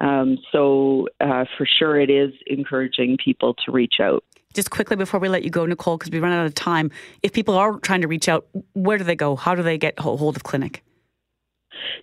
[0.00, 5.20] Um, so, uh, for sure, it is encouraging people to reach out just quickly before
[5.20, 6.90] we let you go, Nicole, because we run out of time,
[7.22, 9.36] if people are trying to reach out, where do they go?
[9.36, 10.80] How do they get hold of Klinic?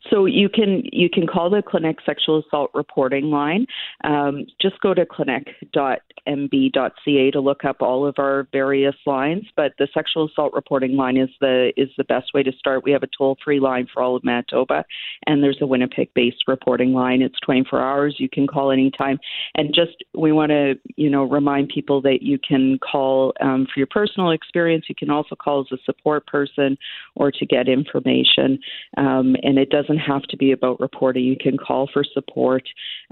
[0.09, 3.65] So you can you can call the Klinic sexual assault reporting line.
[4.03, 9.45] Um, just go to klinic.mb.ca to look up all of our various lines.
[9.55, 12.83] But the sexual assault reporting line is the is the best way to start.
[12.83, 14.85] We have a toll free line for all of Manitoba,
[15.25, 17.21] and there's a Winnipeg based reporting line.
[17.21, 18.15] It's 24 hours.
[18.19, 19.19] You can call anytime.
[19.55, 23.79] And just we want to you know remind people that you can call um, for
[23.79, 24.85] your personal experience.
[24.89, 26.77] You can also call as a support person
[27.15, 28.59] or to get information.
[28.97, 31.23] Um, and it doesn't have to be about reporting.
[31.23, 32.63] You can call for support.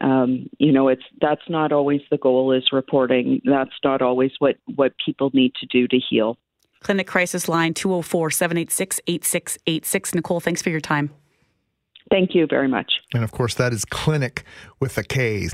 [0.01, 3.41] Um, you know, it's that's not always the goal is reporting.
[3.45, 6.37] That's not always what what people need to do to heal.
[6.83, 10.15] Klinic Crisis Line 204 786 8686.
[10.15, 11.09] Nicole, thanks for your time.
[12.11, 12.91] Thank you very much.
[13.13, 14.43] And of course, that is Klinic
[14.79, 15.49] with a K.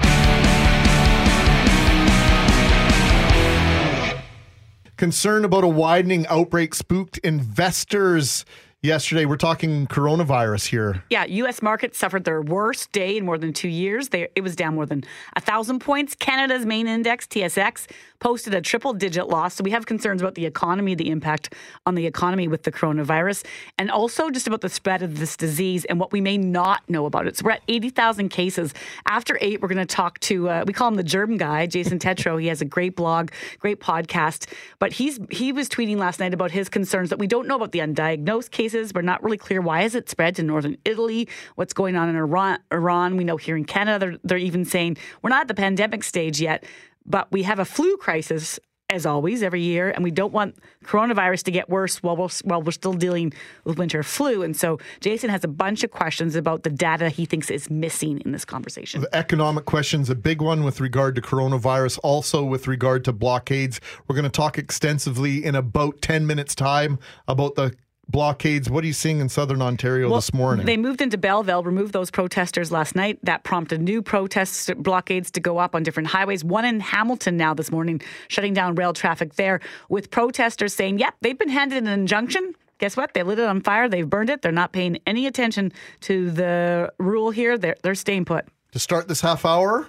[4.98, 8.46] Concern about a widening outbreak spooked investors
[8.84, 9.26] yesterday.
[9.26, 11.04] We're talking coronavirus here.
[11.12, 11.62] Yeah, U.S.
[11.62, 14.10] markets suffered their worst day in more than two years.
[14.10, 15.04] They, it was down more than
[15.36, 16.16] a thousand points.
[16.16, 17.88] Canada's main index, TSX,
[18.20, 19.56] posted a triple digit loss.
[19.56, 21.54] So we have concerns about the economy, the impact
[21.86, 23.46] on the economy with the coronavirus,
[23.78, 27.06] and also just about the spread of this disease and what we may not know
[27.06, 27.38] about it.
[27.38, 28.74] So we're at 80,000 cases.
[29.08, 32.00] After eight, we're going to talk to, uh, we call him the germ guy, Jason
[32.00, 32.42] Tetro.
[32.42, 36.52] He has a great blog, great podcast, but he's he was tweeting last night about
[36.52, 38.71] his concerns that we don't know about the undiagnosed cases.
[38.74, 42.16] We're not really clear why is it spread to northern Italy, what's going on in
[42.16, 42.60] Iran.
[42.72, 43.18] Iran.
[43.18, 46.42] We know here in Canada, they're, they're even saying we're not at the pandemic stage
[46.42, 46.66] yet,
[47.06, 48.60] but we have a flu crisis
[48.92, 52.62] as always every year and we don't want coronavirus to get worse while we're, while
[52.62, 53.32] we're still dealing
[53.64, 57.26] with winter flu and so jason has a bunch of questions about the data he
[57.26, 61.22] thinks is missing in this conversation the economic questions a big one with regard to
[61.22, 66.54] coronavirus also with regard to blockades we're going to talk extensively in about 10 minutes
[66.54, 67.74] time about the
[68.12, 68.70] blockades.
[68.70, 70.66] What are you seeing in southern Ontario well, this morning?
[70.66, 73.20] They moved into Belleville, removed those protesters last night.
[73.24, 76.44] That prompted new protests, blockades to go up on different highways.
[76.44, 81.16] One in Hamilton now this morning, shutting down rail traffic there, with protesters saying, yep,
[81.22, 82.54] they've been handed an injunction.
[82.80, 83.14] Guess what?
[83.14, 83.88] They lit it on fire.
[83.88, 84.42] They've burned it.
[84.42, 85.72] They're not paying any attention
[86.02, 87.58] to the rule here.
[87.58, 88.46] They're, they're staying put.
[88.72, 89.88] To start this half hour,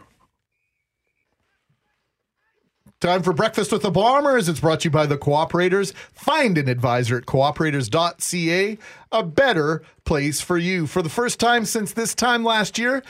[3.03, 4.49] Time for Breakfast with the Bombers.
[4.49, 5.93] It's brought to you by the Cooperators.
[6.12, 8.79] Find an advisor at cooperators.ca,
[9.11, 10.87] a better place for you.
[10.87, 13.03] For the first time since this time last year,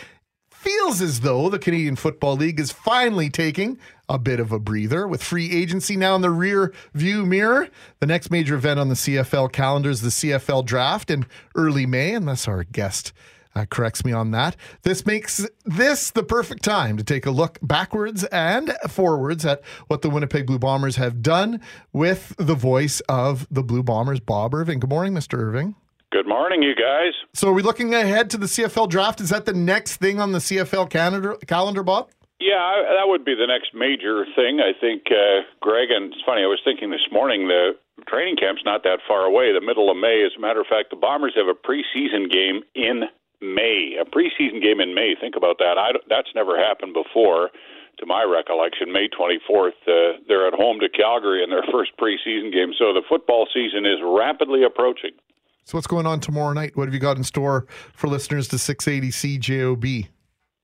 [0.51, 3.79] feels as though the Canadian Football League is finally taking
[4.09, 7.69] a bit of a breather with free agency now in the rear view mirror.
[8.01, 12.15] The next major event on the CFL calendar is the CFL draft in early May,
[12.15, 13.13] unless our guest
[13.55, 14.57] uh, corrects me on that.
[14.83, 20.03] This makes this the perfect time to take a look backwards and forwards at what
[20.03, 21.61] the Winnipeg Blue Bombers have done
[21.93, 24.81] with the voice of the Blue Bombers, Bob Irving.
[24.81, 25.39] Good morning, Mr.
[25.39, 25.75] Irving.
[26.11, 27.15] Good morning, you guys.
[27.33, 29.21] So, are we looking ahead to the CFL draft?
[29.21, 32.11] Is that the next thing on the CFL calendar, calendar Bob?
[32.39, 34.61] Yeah, that would be the next major thing.
[34.61, 38.63] I think, uh, Greg, and it's funny, I was thinking this morning the training camp's
[38.65, 40.25] not that far away, the middle of May.
[40.27, 43.05] As a matter of fact, the Bombers have a preseason game in
[43.43, 45.15] May, a preseason game in May.
[45.21, 45.77] Think about that.
[45.77, 47.51] I, that's never happened before.
[47.99, 49.77] to my recollection, May 24th.
[49.87, 52.73] Uh, they're at home to Calgary in their first preseason game.
[52.79, 55.13] So the football season is rapidly approaching.
[55.65, 56.77] So what's going on tomorrow night?
[56.77, 60.09] What have you got in store for listeners to 680 CJOB?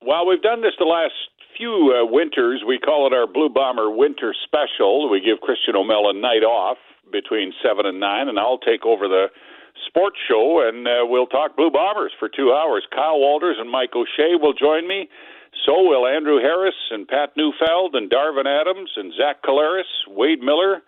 [0.02, 1.14] Well, we've done this the last
[1.56, 2.62] few uh, winters.
[2.66, 5.10] We call it our Blue Bomber Winter Special.
[5.10, 6.78] We give Christian O'Mell a night off
[7.12, 9.26] between 7 and 9, and I'll take over the
[9.86, 12.86] sports show, and uh, we'll talk Blue Bombers for two hours.
[12.94, 15.08] Kyle Walters and Mike O'Shea will join me.
[15.66, 20.82] So will Andrew Harris and Pat Neufeld and Darvin Adams and Zach Collaros, Wade Miller,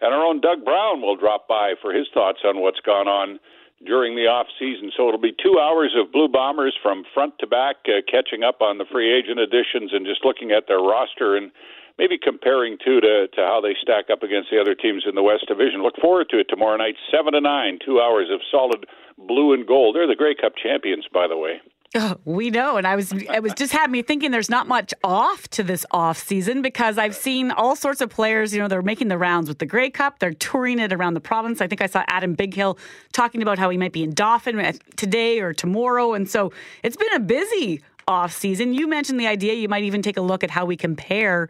[0.00, 3.38] and our own Doug Brown will drop by for his thoughts on what's gone on
[3.84, 4.90] during the off season.
[4.96, 8.62] So it'll be two hours of Blue Bombers from front to back, uh, catching up
[8.62, 11.50] on the free agent additions and just looking at their roster and
[11.98, 15.22] maybe comparing too to, to how they stack up against the other teams in the
[15.22, 15.82] West Division.
[15.82, 18.86] Look forward to it tomorrow night, seven to nine, two hours of solid
[19.18, 19.96] blue and gold.
[19.96, 21.60] They're the Grey Cup champions, by the way.
[21.96, 24.32] Oh, we know, and I was it was just had me thinking.
[24.32, 28.52] There's not much off to this off season because I've seen all sorts of players.
[28.52, 30.18] You know, they're making the rounds with the Grey Cup.
[30.18, 31.60] They're touring it around the province.
[31.60, 32.78] I think I saw Adam Bighill
[33.12, 36.52] talking about how he might be in Dauphin today or tomorrow, and so
[36.82, 38.74] it's been a busy off season.
[38.74, 41.48] You mentioned the idea you might even take a look at how we compare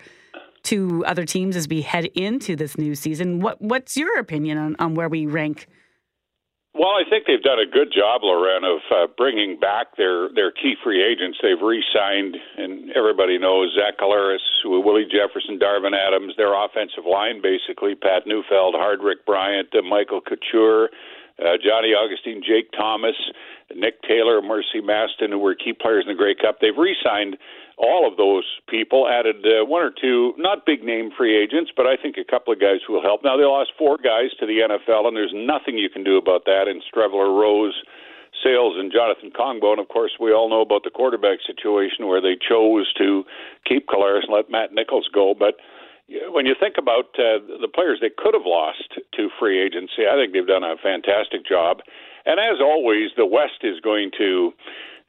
[0.65, 3.41] to other teams as we head into this new season.
[3.41, 5.67] What what's your opinion on, on where we rank?
[6.75, 10.51] Well, I think they've done a good job, Loren, of uh, bringing back their their
[10.51, 11.39] key free agents.
[11.41, 16.35] They've re-signed, and everybody knows Zach Collaros, Willie Jefferson, Darvin Adams.
[16.37, 20.91] Their offensive line, basically, Pat Neufeld, Hardrick Bryant, uh, Michael Couture,
[21.39, 23.15] uh, Johnny Augustine, Jake Thomas,
[23.75, 26.59] Nick Taylor, Mercy Maston, who were key players in the Grey Cup.
[26.61, 27.37] They've re-signed
[27.77, 31.87] all of those people, added uh, one or two, not big name free agents, but
[31.87, 33.25] I think a couple of guys who will help.
[33.25, 36.45] Now, they lost four guys to the NFL, and there's nothing you can do about
[36.47, 37.75] that in Streveler, Rose,
[38.43, 39.73] Sayles, and Jonathan Kongbo.
[39.73, 43.25] And of course, we all know about the quarterback situation where they chose to
[43.67, 45.35] keep Collaros and let Matt Nichols go.
[45.35, 45.59] But
[46.07, 50.15] when you think about uh, the players they could have lost to free agency, I
[50.15, 51.81] think they've done a fantastic job.
[52.27, 54.53] And as always, the West is going to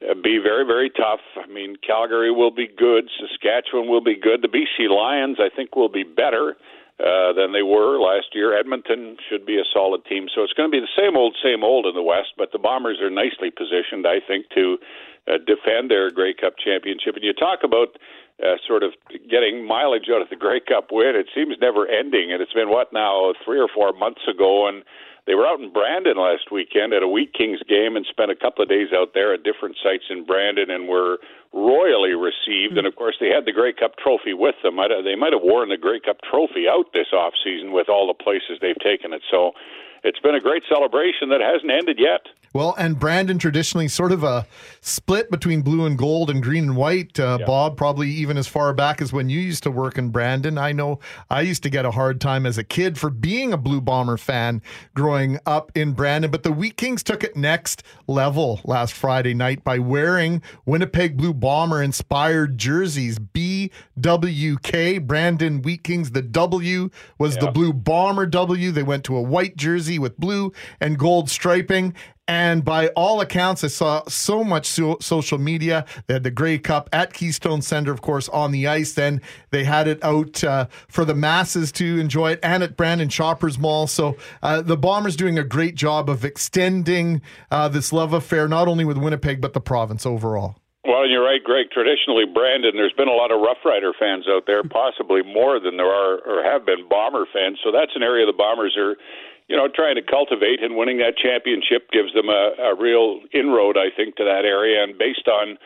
[0.00, 1.20] be very, very tough.
[1.36, 3.08] I mean, Calgary will be good.
[3.18, 4.42] Saskatchewan will be good.
[4.42, 6.56] The BC Lions, I think, will be better
[7.00, 8.58] uh, than they were last year.
[8.58, 10.28] Edmonton should be a solid team.
[10.34, 12.58] So it's going to be the same old, same old in the West, but the
[12.58, 14.78] Bombers are nicely positioned, I think, to
[15.28, 17.16] uh, defend their Grey Cup championship.
[17.16, 17.96] And you talk about
[18.40, 18.92] uh, sort of
[19.28, 21.16] getting mileage out of the Grey Cup win.
[21.16, 24.84] It seems never ending, and it's been what now three or four months ago, and
[25.26, 28.36] they were out in Brandon last weekend at a Wheat Kings game and spent a
[28.36, 31.18] couple of days out there at different sites in Brandon and were
[31.52, 32.78] royally received.
[32.78, 34.76] And of course, they had the Grey Cup trophy with them.
[34.76, 38.14] They might have worn the Grey Cup trophy out this off season with all the
[38.14, 39.22] places they've taken it.
[39.30, 39.52] So
[40.06, 42.26] it's been a great celebration that hasn't ended yet.
[42.52, 44.46] Well, and Brandon traditionally sort of a
[44.80, 47.20] split between blue and gold and green and white.
[47.20, 50.56] Uh, Bob, probably even as far back as when you used to work in Brandon.
[50.56, 53.58] I know I used to get a hard time as a kid for being a
[53.58, 54.62] Blue Bomber fan
[54.94, 59.62] growing up in Brandon, but the Wheat Kings took it next level last Friday night
[59.62, 63.18] by wearing Winnipeg Blue Bomber inspired jerseys.
[63.18, 66.12] BWK, Brandon Wheat Kings.
[66.12, 66.88] The W
[67.18, 68.70] was the Blue Bomber W.
[68.70, 71.94] They went to a white jersey with blue and gold striping.
[72.28, 75.84] And by all accounts, I saw so much so- social media.
[76.06, 78.94] They had the Grey Cup at Keystone Center, of course, on the ice.
[78.94, 83.08] Then they had it out uh, for the masses to enjoy it, and at Brandon
[83.08, 83.86] Shoppers Mall.
[83.86, 88.66] So uh, the Bombers doing a great job of extending uh, this love affair, not
[88.66, 90.56] only with Winnipeg but the province overall.
[90.86, 91.66] Well, you're right, Greg.
[91.72, 95.76] Traditionally, Brandon, there's been a lot of Rough Rider fans out there, possibly more than
[95.76, 97.58] there are or have been Bomber fans.
[97.64, 98.94] So that's an area the Bombers are
[99.48, 103.76] you know, trying to cultivate and winning that championship gives them a, a real inroad,
[103.78, 104.82] I think, to that area.
[104.82, 105.56] And based on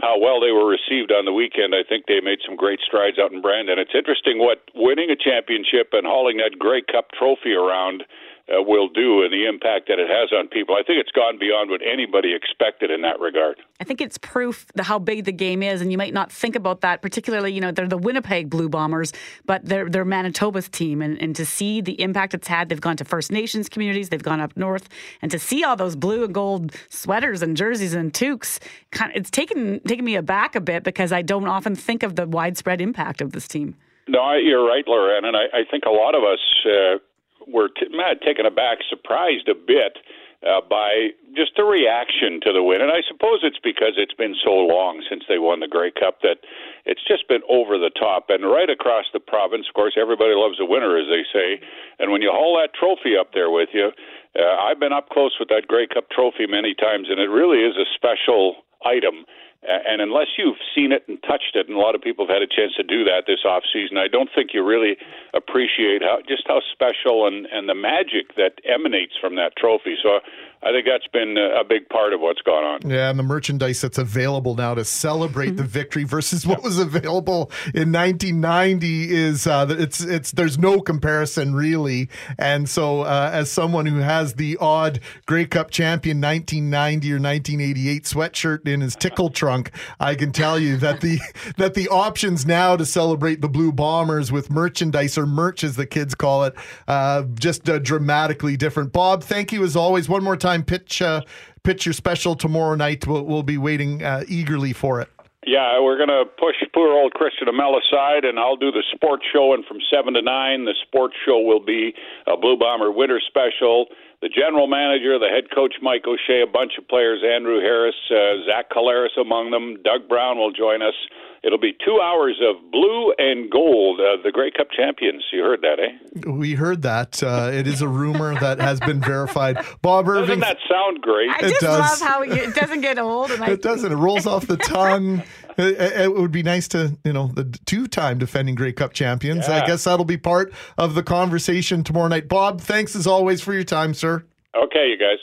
[0.00, 3.18] how well they were received on the weekend, I think they made some great strides
[3.18, 3.78] out in Brandon.
[3.78, 8.04] It's interesting what winning a championship and hauling that Grey Cup trophy around
[8.50, 10.74] uh, will do and the impact that it has on people.
[10.74, 13.60] I think it's gone beyond what anybody expected in that regard.
[13.80, 16.56] I think it's proof the, how big the game is, and you might not think
[16.56, 17.02] about that.
[17.02, 19.12] Particularly, you know, they're the Winnipeg Blue Bombers,
[19.46, 22.96] but they're they're Manitoba's team, and, and to see the impact it's had, they've gone
[22.96, 24.88] to First Nations communities, they've gone up north,
[25.22, 28.58] and to see all those blue and gold sweaters and jerseys and toques,
[28.90, 32.16] kind of, it's taken taken me aback a bit because I don't often think of
[32.16, 33.76] the widespread impact of this team.
[34.08, 36.40] No, you're right, Loren, and I, I think a lot of us.
[36.66, 36.98] Uh,
[37.46, 37.86] were t-
[38.24, 39.98] taken aback, surprised a bit
[40.40, 42.80] uh, by just the reaction to the win.
[42.80, 46.22] And I suppose it's because it's been so long since they won the Grey Cup
[46.22, 46.40] that
[46.86, 48.32] it's just been over the top.
[48.32, 51.60] And right across the province, of course, everybody loves a winner, as they say.
[51.98, 53.92] And when you haul that trophy up there with you,
[54.38, 57.60] uh, I've been up close with that Grey Cup trophy many times, and it really
[57.60, 59.28] is a special item
[59.62, 62.42] and unless you've seen it and touched it, and a lot of people have had
[62.42, 64.96] a chance to do that this off season, I don't think you really
[65.34, 69.96] appreciate how just how special and and the magic that emanates from that trophy.
[70.02, 70.20] So
[70.62, 72.90] I think that's been a big part of what's gone on.
[72.90, 77.50] Yeah, and the merchandise that's available now to celebrate the victory versus what was available
[77.72, 82.10] in 1990 is uh, it's it's there's no comparison really.
[82.38, 88.04] And so, uh, as someone who has the odd Grey Cup champion 1990 or 1988
[88.04, 91.20] sweatshirt in his tickle trunk, I can tell you that the
[91.56, 95.86] that the options now to celebrate the Blue Bombers with merchandise or merch as the
[95.86, 96.54] kids call it,
[96.86, 98.92] uh, just uh, dramatically different.
[98.92, 100.06] Bob, thank you as always.
[100.06, 101.22] One more time time pitch uh,
[101.62, 103.06] pitch your special tomorrow night.
[103.06, 105.08] We'll, we'll be waiting uh, eagerly for it.
[105.46, 109.24] Yeah, we're going to push poor old Christian Amell aside, and I'll do the sports
[109.32, 109.54] show.
[109.54, 111.94] And from seven to nine, the sports show will be
[112.26, 113.86] a Blue Bomber Winter Special.
[114.20, 118.44] The general manager, the head coach Mike O'Shea, a bunch of players, Andrew Harris, uh,
[118.44, 119.80] Zach Collaros among them.
[119.82, 120.94] Doug Brown will join us.
[121.42, 125.24] It'll be two hours of blue and gold, uh, the Grey Cup champions.
[125.32, 126.30] You heard that, eh?
[126.30, 127.22] We heard that.
[127.22, 129.64] Uh, it is a rumor that has been verified.
[129.80, 130.26] Bob Irving.
[130.26, 131.30] Doesn't that sound great?
[131.30, 133.30] I just love how it doesn't get old.
[133.30, 133.90] And I, it doesn't.
[133.90, 135.22] It rolls off the tongue.
[135.56, 139.48] It, it, would be nice to, you know, the two-time defending Grey Cup champions.
[139.48, 139.62] Yeah.
[139.62, 142.28] I guess that'll be part of the conversation tomorrow night.
[142.28, 144.24] Bob, thanks as always for your time, sir.
[144.54, 145.18] Okay, you guys.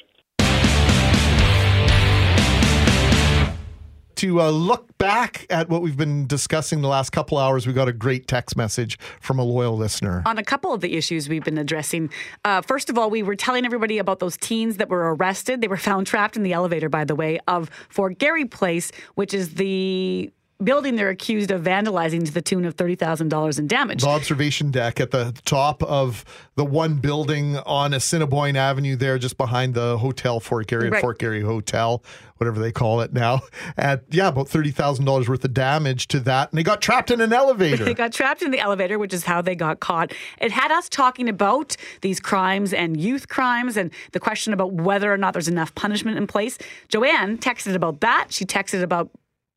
[4.18, 7.88] To uh, look back at what we've been discussing the last couple hours, we got
[7.88, 10.24] a great text message from a loyal listener.
[10.26, 12.10] On a couple of the issues we've been addressing.
[12.44, 15.62] Uh, first of all, we were telling everybody about those teens that were arrested.
[15.62, 19.36] They were found trapped in the elevator, by the way, of Fort Garry Place, which
[19.36, 20.32] is the
[20.64, 24.02] building they're accused of vandalizing to the tune of $30,000 in damage.
[24.02, 29.38] The observation deck at the top of the one building on Assiniboine Avenue there, just
[29.38, 31.00] behind the Hotel Fort Garry, right.
[31.00, 32.04] Fort Garry Hotel,
[32.38, 33.42] whatever they call it now.
[33.78, 36.52] At, yeah, about $30,000 worth of damage to that.
[36.52, 37.86] And they got trapped in an elevator.
[37.86, 40.12] they got trapped in the elevator, which is how they got caught.
[40.40, 45.14] It had us talking about these crimes and youth crimes and the question about whether
[45.14, 46.58] or not there's enough punishment in place.
[46.88, 48.28] Joanne texted about that.
[48.32, 49.12] She texted about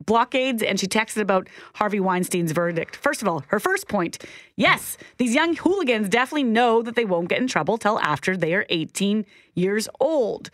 [0.04, 2.96] blockades and she texted about Harvey Weinstein's verdict.
[2.96, 4.24] First of all, her first point
[4.56, 8.54] yes, these young hooligans definitely know that they won't get in trouble till after they
[8.54, 9.24] are 18
[9.54, 10.50] years old.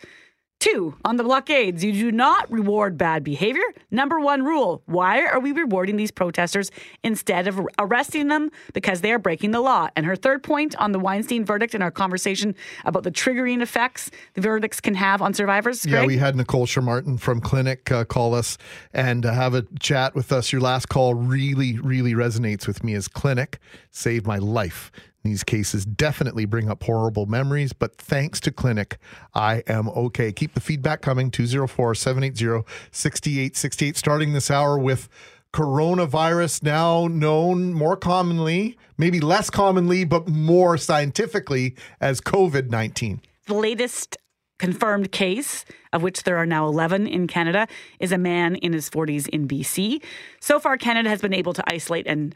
[0.59, 3.63] Two, on the blockades, you do not reward bad behavior.
[3.91, 6.71] Number one rule why are we rewarding these protesters
[7.03, 9.87] instead of arresting them because they are breaking the law?
[9.95, 12.55] And her third point on the Weinstein verdict in our conversation
[12.85, 15.85] about the triggering effects the verdicts can have on survivors.
[15.85, 15.93] Greg?
[15.93, 18.57] Yeah, we had Nicole Chammartin from Klinic uh, call us
[18.93, 20.51] and uh, have a chat with us.
[20.51, 23.55] Your last call really, really resonates with me as Klinic
[23.91, 24.91] saved my life.
[25.27, 28.97] These cases definitely bring up horrible memories, but thanks to Klinic,
[29.35, 30.31] I am okay.
[30.31, 33.97] Keep the feedback coming 204 780 6868.
[33.97, 35.09] Starting this hour with
[35.53, 43.21] coronavirus, now known more commonly, maybe less commonly, but more scientifically as COVID 19.
[43.47, 44.17] The latest
[44.59, 47.67] confirmed case, of which there are now 11 in Canada,
[47.99, 50.01] is a man in his 40s in BC.
[50.39, 52.33] So far, Canada has been able to isolate and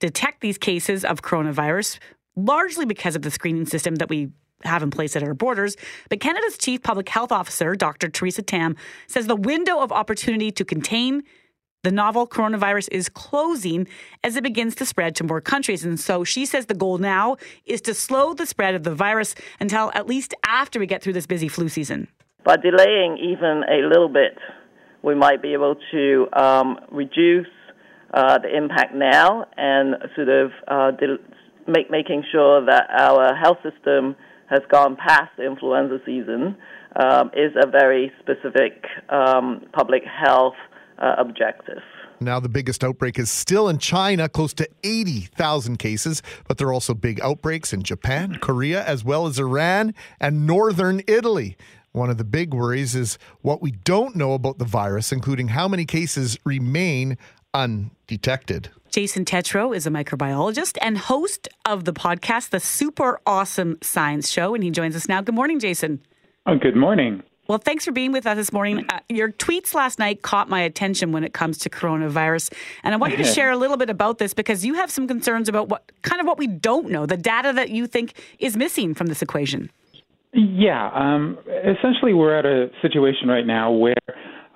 [0.00, 1.98] detect these cases of coronavirus
[2.36, 4.30] largely because of the screening system that we
[4.64, 5.76] have in place at our borders.
[6.08, 8.08] But Canada's Chief Public Health Officer, Dr.
[8.08, 8.76] Theresa Tam,
[9.06, 11.22] says the window of opportunity to contain
[11.82, 13.86] the novel coronavirus is closing
[14.22, 15.84] as it begins to spread to more countries.
[15.84, 19.34] And so she says the goal now is to slow the spread of the virus
[19.60, 22.08] until at least after we get through this busy flu season.
[22.42, 24.38] By delaying even a little bit,
[25.02, 27.46] we might be able to um, reduce
[28.14, 31.18] uh, the impact now and sort of uh, de-
[31.66, 34.16] make, making sure that our health system
[34.48, 36.56] has gone past the influenza season
[36.96, 40.54] um, is a very specific um, public health
[40.98, 41.82] uh, objective.
[42.20, 46.72] Now, the biggest outbreak is still in China, close to 80,000 cases, but there are
[46.72, 51.56] also big outbreaks in Japan, Korea, as well as Iran and northern Italy.
[51.92, 55.68] One of the big worries is what we don't know about the virus, including how
[55.68, 57.18] many cases remain
[57.54, 58.70] undetected.
[58.90, 64.54] Jason Tetro is a microbiologist and host of the podcast, The Super Awesome Science Show,
[64.54, 65.20] and he joins us now.
[65.20, 66.00] Good morning, Jason.
[66.46, 67.22] Oh, good morning.
[67.48, 68.86] Well, thanks for being with us this morning.
[68.88, 72.52] Uh, your tweets last night caught my attention when it comes to coronavirus,
[72.82, 75.06] and I want you to share a little bit about this because you have some
[75.06, 78.56] concerns about what kind of what we don't know, the data that you think is
[78.56, 79.70] missing from this equation.
[80.32, 83.94] Yeah, um, essentially, we're at a situation right now where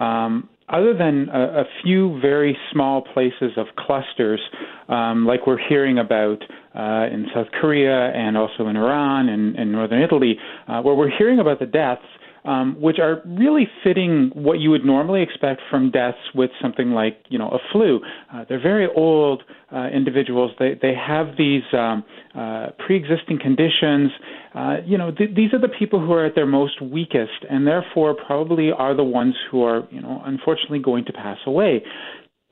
[0.00, 4.40] um, other than a, a, few very small places of clusters,
[4.88, 6.42] um, like we're hearing about
[6.74, 11.16] uh, in South Korea and also in Iran and, and northern Italy, uh, where we're
[11.16, 12.02] hearing about the deaths,
[12.44, 17.18] um, which are really fitting what you would normally expect from deaths with something like,
[17.28, 18.00] you know, a flu.
[18.32, 19.42] Uh, they're very old
[19.72, 20.52] uh, individuals.
[20.58, 22.04] They they have these um,
[22.34, 24.10] uh, pre-existing conditions.
[24.54, 27.66] Uh, you know, th- these are the people who are at their most weakest, and
[27.66, 31.82] therefore probably are the ones who are, you know, unfortunately going to pass away.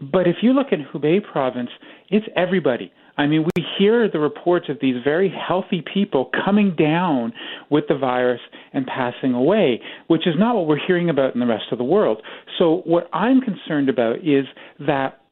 [0.00, 1.70] But if you look at Hubei province,
[2.10, 2.92] it's everybody.
[3.18, 7.32] I mean, we hear the reports of these very healthy people coming down
[7.70, 8.40] with the virus
[8.74, 11.84] and passing away, which is not what we're hearing about in the rest of the
[11.84, 12.20] world.
[12.58, 14.44] So, what I'm concerned about is
[14.80, 15.22] that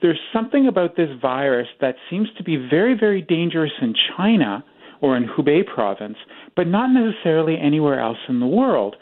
[0.00, 4.64] there's something about this virus that seems to be very, very dangerous in China
[5.00, 6.16] or in Hubei province,
[6.56, 8.96] but not necessarily anywhere else in the world.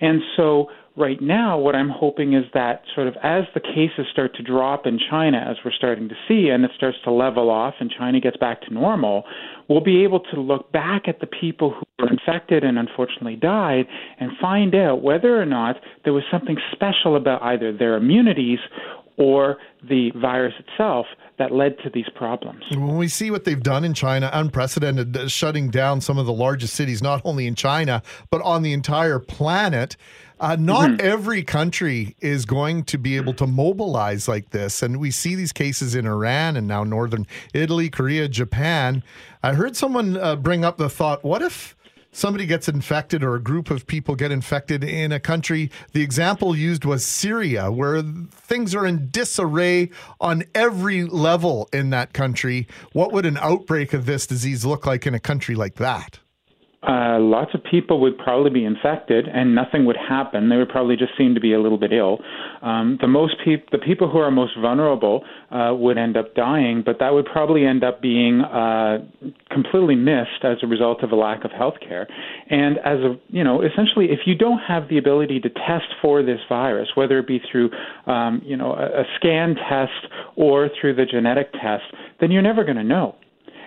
[0.00, 4.34] And so right now, what I'm hoping is that sort of as the cases start
[4.36, 7.74] to drop in China, as we're starting to see, and it starts to level off
[7.80, 9.24] and China gets back to normal,
[9.68, 13.86] we'll be able to look back at the people who were infected and unfortunately died
[14.18, 18.58] and find out whether or not there was something special about either their immunities
[19.16, 19.56] or
[19.88, 21.06] the virus itself
[21.38, 22.64] that led to these problems.
[22.70, 26.32] When we see what they've done in China, unprecedented, uh, shutting down some of the
[26.32, 29.96] largest cities, not only in China, but on the entire planet.
[30.38, 31.06] Uh, not mm-hmm.
[31.06, 34.82] every country is going to be able to mobilize like this.
[34.82, 39.02] And we see these cases in Iran and now northern Italy, Korea, Japan.
[39.42, 41.76] I heard someone uh, bring up the thought what if
[42.12, 45.70] somebody gets infected or a group of people get infected in a country?
[45.92, 49.90] The example used was Syria, where things are in disarray
[50.20, 52.66] on every level in that country.
[52.92, 56.18] What would an outbreak of this disease look like in a country like that?
[56.82, 60.48] Uh, lots of people would probably be infected and nothing would happen.
[60.48, 62.18] They would probably just seem to be a little bit ill.
[62.62, 66.82] Um, the most peop- the people who are most vulnerable uh, would end up dying,
[66.84, 68.98] but that would probably end up being uh,
[69.50, 72.08] completely missed as a result of a lack of health care.
[72.48, 76.22] And as a you know, essentially, if you don't have the ability to test for
[76.22, 77.70] this virus, whether it be through
[78.06, 81.84] um, you know a, a scan test or through the genetic test,
[82.20, 83.16] then you're never going to know.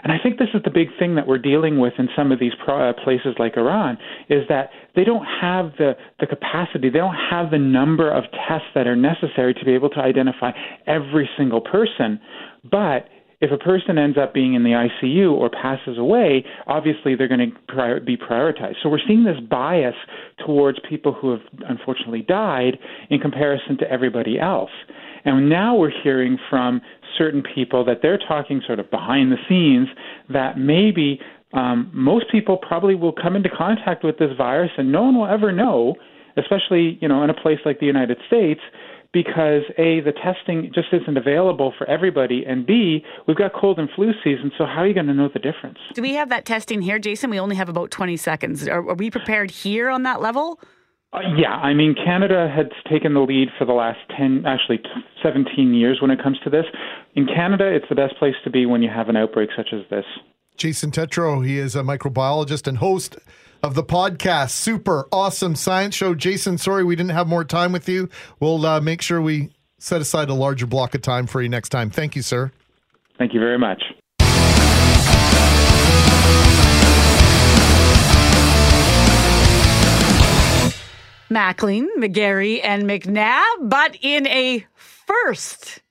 [0.04, 2.40] And I think this is the big thing that we're dealing with in some of
[2.40, 3.98] these uh, places like Iran
[4.30, 8.68] is that they don't have the, the capacity, they don't have the number of tests
[8.76, 10.52] that are necessary to be able to identify
[10.88, 12.20] every single person.
[12.70, 13.08] But
[13.44, 17.52] if a person ends up being in the ICU or passes away, obviously they're going
[17.52, 18.76] to be prioritized.
[18.82, 19.96] So we're seeing this bias
[20.46, 22.78] towards people who have unfortunately died
[23.10, 24.72] in comparison to everybody else.
[25.26, 26.82] And now we're hearing from
[27.18, 29.88] certain people that they're talking sort of behind the scenes
[30.30, 31.20] that maybe
[31.54, 35.28] um, most people probably will come into contact with this virus and no one will
[35.28, 35.96] ever know,
[36.38, 38.62] especially you know in a place like the United States,
[39.12, 43.88] because a the testing just isn't available for everybody, and b we've got cold and
[43.96, 45.78] flu season, so how are you going to know the difference?
[45.94, 47.30] Do we have that testing here, Jason?
[47.30, 48.68] We only have about twenty seconds.
[48.68, 50.60] Are, are we prepared here on that level?
[51.14, 54.82] Uh, yeah, I mean, Canada has taken the lead for the last 10, actually
[55.22, 56.66] 17 years when it comes to this.
[57.16, 59.82] In Canada, it's the best place to be when you have an outbreak such as
[59.90, 60.06] this.
[60.58, 63.18] Jason Tetro, he is a microbiologist and host
[63.62, 66.16] of the podcast Super Awesome Science Show.
[66.16, 68.10] Jason, sorry we didn't have more time with you.
[68.40, 71.70] We'll uh, make sure we set aside a larger block of time for you next
[71.70, 71.92] time.
[71.92, 72.52] Thank you, sir.
[73.20, 73.84] Thank you very much.
[81.30, 85.83] Mackling, McGarry, and McNabb, but in a first.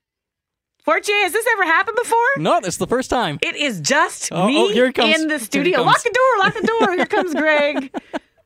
[0.84, 2.18] Fortier, has this ever happened before?
[2.38, 3.38] No, it's the first time.
[3.40, 5.14] It is just oh, oh me oh, here comes.
[5.14, 5.82] in the studio.
[5.82, 6.96] Lock the door, lock the door.
[6.96, 7.94] here comes Greg.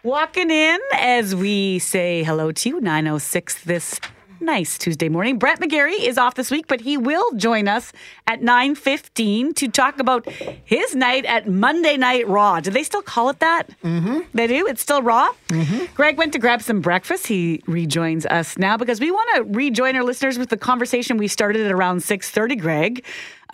[0.03, 3.99] Walking in as we say hello to you, 906 this
[4.41, 5.39] nice Tuesday morning.
[5.39, 7.93] Brett McGarry is off this week, but he will join us
[8.27, 10.29] at 9.15 to talk about
[10.65, 12.61] his night at Monday Night Raw.
[12.61, 13.69] Do they still call it that?
[13.83, 14.21] Mm-hmm.
[14.35, 14.67] They do?
[14.67, 15.29] It's still Raw?
[15.49, 15.95] Mm-hmm.
[15.95, 17.27] Greg went to grab some breakfast.
[17.27, 21.29] He rejoins us now because we want to rejoin our listeners with the conversation we
[21.29, 23.05] started at around 6.30, Greg,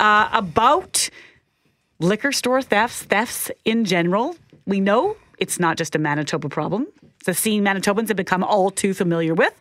[0.01, 1.09] uh, about
[1.99, 4.37] liquor store thefts, thefts in general.
[4.67, 6.87] We know it's not just a Manitoba problem.
[7.29, 9.55] A scene Manitobans have become all too familiar with,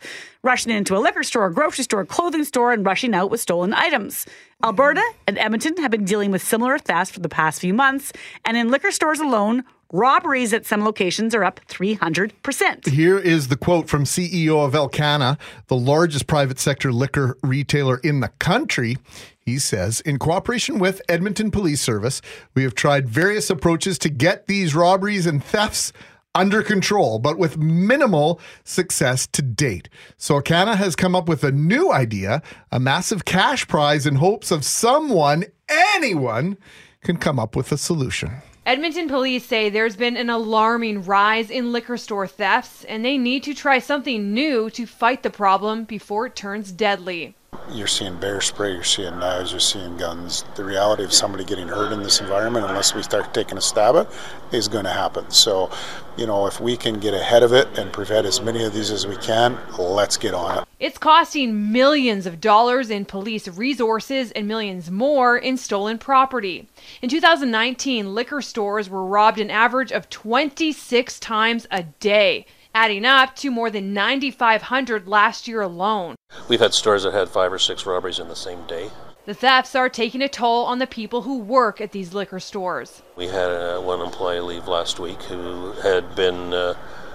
[0.44, 4.26] rushing into a liquor store, grocery store, clothing store, and rushing out with stolen items.
[4.64, 8.12] Alberta and Edmonton have been dealing with similar thefts for the past few months,
[8.46, 12.88] and in liquor stores alone, robberies at some locations are up 300%.
[12.88, 15.38] Here is the quote from CEO of Alcanna,
[15.68, 18.98] the largest private sector liquor retailer in the country.
[19.40, 22.22] He says, in cooperation with Edmonton Police Service,
[22.54, 25.92] we have tried various approaches to get these robberies and thefts
[26.34, 29.90] under control, but with minimal success to date.
[30.18, 34.52] So Alcanna has come up with a new idea, a massive cash prize in hopes
[34.52, 36.58] of someone, anyone,
[37.04, 38.32] can come up with a solution.
[38.66, 43.44] Edmonton police say there's been an alarming rise in liquor store thefts, and they need
[43.44, 47.36] to try something new to fight the problem before it turns deadly
[47.74, 50.44] you're seeing bear spray, you're seeing knives, you're seeing guns.
[50.56, 53.96] The reality of somebody getting hurt in this environment, unless we start taking a stab
[53.96, 54.12] at,
[54.52, 55.30] is going to happen.
[55.32, 55.72] So,
[56.18, 58.92] you know, if we can get ahead of it and prevent as many of these
[58.92, 60.68] as we can, let's get on it.
[60.80, 66.68] It's costing millions of dollars in police resources and millions more in stolen property.
[67.02, 73.36] In 2019, liquor stores were robbed an average of 26 times a day adding up
[73.38, 76.16] to more than 9,500 last year alone.
[76.48, 78.90] We've had stores that had five or six robberies in the same day.
[79.26, 83.04] The thefts are taking a toll on the people who work at these liquor stores.
[83.16, 86.74] We had uh, one employee leave last week who had been uh,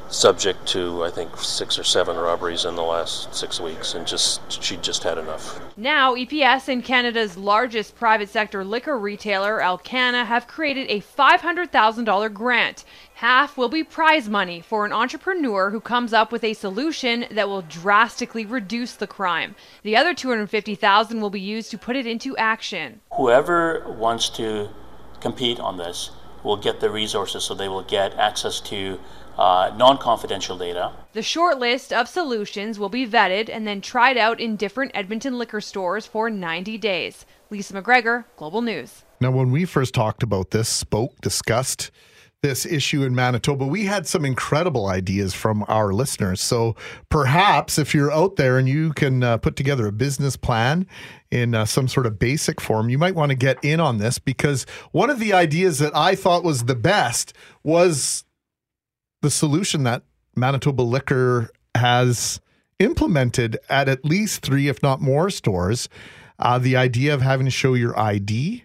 [0.09, 4.63] subject to I think six or seven robberies in the last six weeks, and just
[4.63, 5.61] she just had enough.
[5.77, 12.85] Now, EPS and Canada's largest private sector liquor retailer, Alcanna, have created a $500,000 grant.
[13.21, 17.49] Half will be prize money for an entrepreneur who comes up with a solution that
[17.49, 19.55] will drastically reduce the crime.
[19.85, 23.01] The other 250,000 will be used to put it into action.
[23.15, 24.69] Whoever wants to
[25.23, 26.11] compete on this
[26.45, 29.01] will get the resources so they will get access to
[29.39, 30.93] uh, non confidential data.
[31.15, 35.39] The short list of solutions will be vetted and then tried out in different Edmonton
[35.39, 37.25] liquor stores for 90 days.
[37.49, 39.05] Lisa McGregor, Global News.
[39.23, 41.91] Now, when we first talked about this, spoke, discussed,
[42.43, 46.41] this issue in Manitoba, we had some incredible ideas from our listeners.
[46.41, 46.77] So
[47.09, 50.87] perhaps if you're out there and you can uh, put together a business plan
[51.31, 54.19] in uh, some sort of basic form, you might want to get in on this
[54.19, 57.33] because one of the ideas that I thought was the best
[57.65, 58.25] was
[59.23, 60.03] the solution that
[60.37, 62.41] Manitoba Liquor has
[62.79, 65.89] implemented at at least three, if not more, stores.
[66.39, 68.65] Uh, the idea of having to show your ID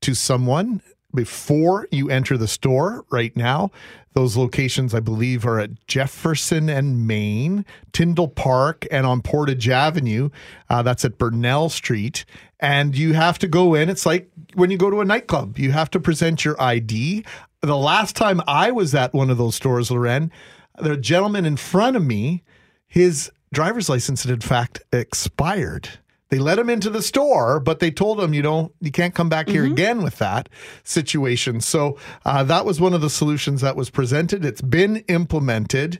[0.00, 0.80] to someone
[1.14, 3.70] before you enter the store right now.
[4.12, 10.30] Those locations, I believe, are at Jefferson and Main, Tyndall Park, and on Portage Avenue.
[10.68, 12.24] Uh, that's at Burnell Street.
[12.58, 13.88] And you have to go in.
[13.88, 17.24] It's like when you go to a nightclub, you have to present your ID.
[17.60, 20.32] The last time I was at one of those stores, Loren,
[20.78, 22.42] the gentleman in front of me,
[22.88, 25.88] his driver's license had in fact expired.
[26.30, 29.28] They let him into the store, but they told him, you know, you can't come
[29.28, 29.72] back here mm-hmm.
[29.72, 30.48] again with that
[30.84, 31.60] situation.
[31.60, 34.44] So uh, that was one of the solutions that was presented.
[34.44, 35.98] It's been implemented.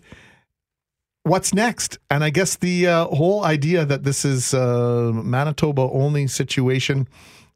[1.25, 1.99] What's next?
[2.11, 7.09] And I guess the uh, whole idea that this is a Manitoba only situation.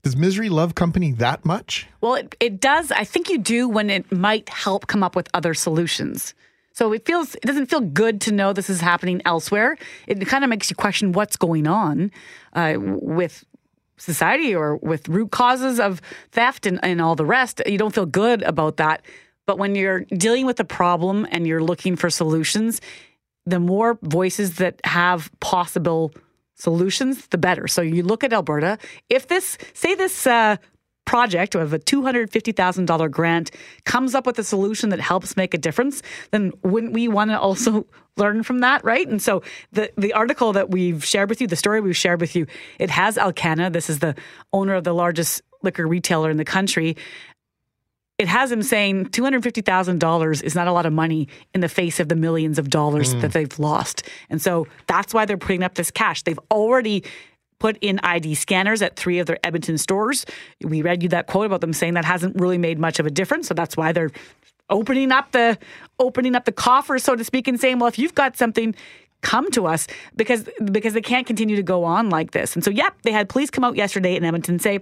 [0.02, 1.86] Does misery love company that much?
[2.00, 2.90] Well, it, it does.
[2.90, 6.34] I think you do when it might help come up with other solutions.
[6.74, 9.78] So it feels it doesn't feel good to know this is happening elsewhere.
[10.06, 12.10] It kind of makes you question what's going on
[12.52, 13.44] uh, with
[13.96, 16.02] society or with root causes of
[16.32, 17.62] theft and, and all the rest.
[17.64, 19.04] You don't feel good about that.
[19.46, 22.80] But when you're dealing with a problem and you're looking for solutions,
[23.46, 26.12] the more voices that have possible
[26.54, 27.68] solutions, the better.
[27.68, 28.78] So you look at Alberta.
[29.08, 30.56] If this, say, this uh,
[31.04, 33.50] project of a $250,000 grant
[33.84, 37.38] comes up with a solution that helps make a difference, then wouldn't we want to
[37.38, 37.86] also
[38.16, 39.08] learn from that, right?
[39.08, 39.42] And so
[39.72, 42.46] the the article that we've shared with you, the story we've shared with you,
[42.78, 43.72] it has Alcanna.
[43.72, 44.14] This is the
[44.52, 46.96] owner of the largest liquor retailer in the country.
[48.16, 52.08] It has him saying $250,000 is not a lot of money in the face of
[52.08, 53.20] the millions of dollars mm.
[53.22, 54.04] that they've lost.
[54.30, 56.22] And so that's why they're putting up this cash.
[56.22, 57.02] They've already
[57.58, 60.26] put in ID scanners at three of their Edmonton stores.
[60.62, 63.10] We read you that quote about them saying that hasn't really made much of a
[63.10, 63.48] difference.
[63.48, 64.10] So that's why they're
[64.70, 65.58] opening up the
[65.98, 68.74] opening up the coffers, so to speak, and saying, well, if you've got something
[69.22, 69.86] come to us
[70.16, 72.54] because because they can't continue to go on like this.
[72.54, 74.80] And so, yep, they had police come out yesterday in Edmonton say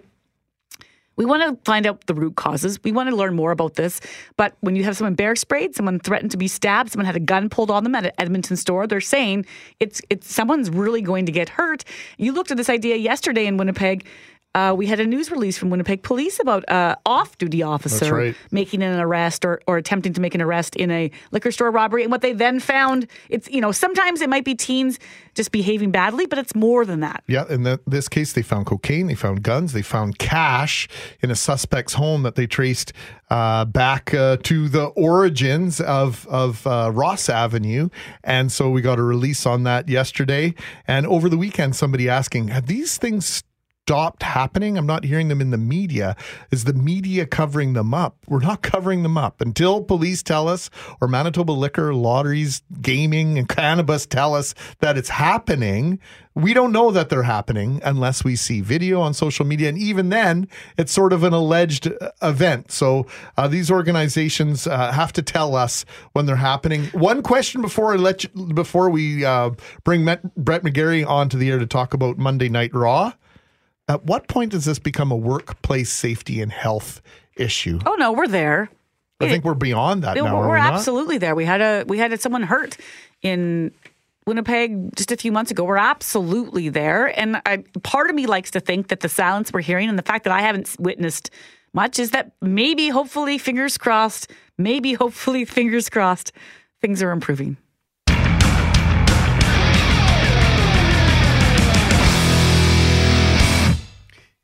[1.17, 2.79] we want to find out the root causes.
[2.83, 4.01] We want to learn more about this.
[4.37, 7.21] But when you have someone bear sprayed, someone threatened to be stabbed, someone had a
[7.21, 9.47] gun pulled on them at an Edmonton store, they're saying
[9.81, 11.85] it's it's someone's really going to get hurt.
[12.19, 14.07] You looked at this idea yesterday in Winnipeg
[14.55, 18.37] uh, we had a news release from Winnipeg Police about uh, off-duty officer right.
[18.51, 22.03] making an arrest or, or attempting to make an arrest in a liquor store robbery.
[22.03, 24.99] And what they then found, it's you know sometimes it might be teens
[25.35, 27.25] just behaving badly, but it's more than that.
[27.27, 30.89] Yeah, in the, this case, they found cocaine, they found guns, they found cash
[31.23, 32.93] in a suspect's home that they traced
[33.31, 37.89] uh, back uh, to the origins of of uh, Ross Avenue,
[38.23, 40.55] and so we got a release on that yesterday.
[40.87, 43.43] And over the weekend, somebody asking, have these things
[43.87, 44.79] stopped happening.
[44.79, 46.15] I'm not hearing them in the media.
[46.53, 48.17] Is the media covering them up?
[48.29, 50.71] We're not covering them up until police tell us,
[51.01, 55.99] or Manitoba Liquor, Lotteries, Gaming, and Cannabis tell us that it's happening.
[56.37, 59.69] We don't know that they're happening unless we see video on social media.
[59.69, 62.71] And even then, it's sort of an alleged uh, event.
[62.71, 66.85] So uh, these organizations uh, have to tell us when they're happening.
[66.93, 69.51] One question before I let you, before we uh,
[69.83, 73.13] bring Met, Brett McGarry onto the air to talk about Monday Night Raw.
[73.93, 77.03] At what point does this become a workplace safety and health
[77.37, 77.79] issue?
[77.85, 78.71] Oh no, we're there.
[79.21, 80.41] I think we're beyond that now.
[80.41, 81.35] We're, we absolutely there.
[81.35, 82.77] We had a we had someone hurt
[83.21, 83.71] in
[84.27, 85.63] Winnipeg just a few months ago.
[85.65, 89.61] We're absolutely there, and I, part of me likes to think that the silence we're
[89.61, 91.31] hearing and the fact that I haven't witnessed
[91.75, 96.33] much is that maybe, hopefully, fingers crossed, maybe, hopefully, fingers crossed,
[96.81, 97.57] things are improving.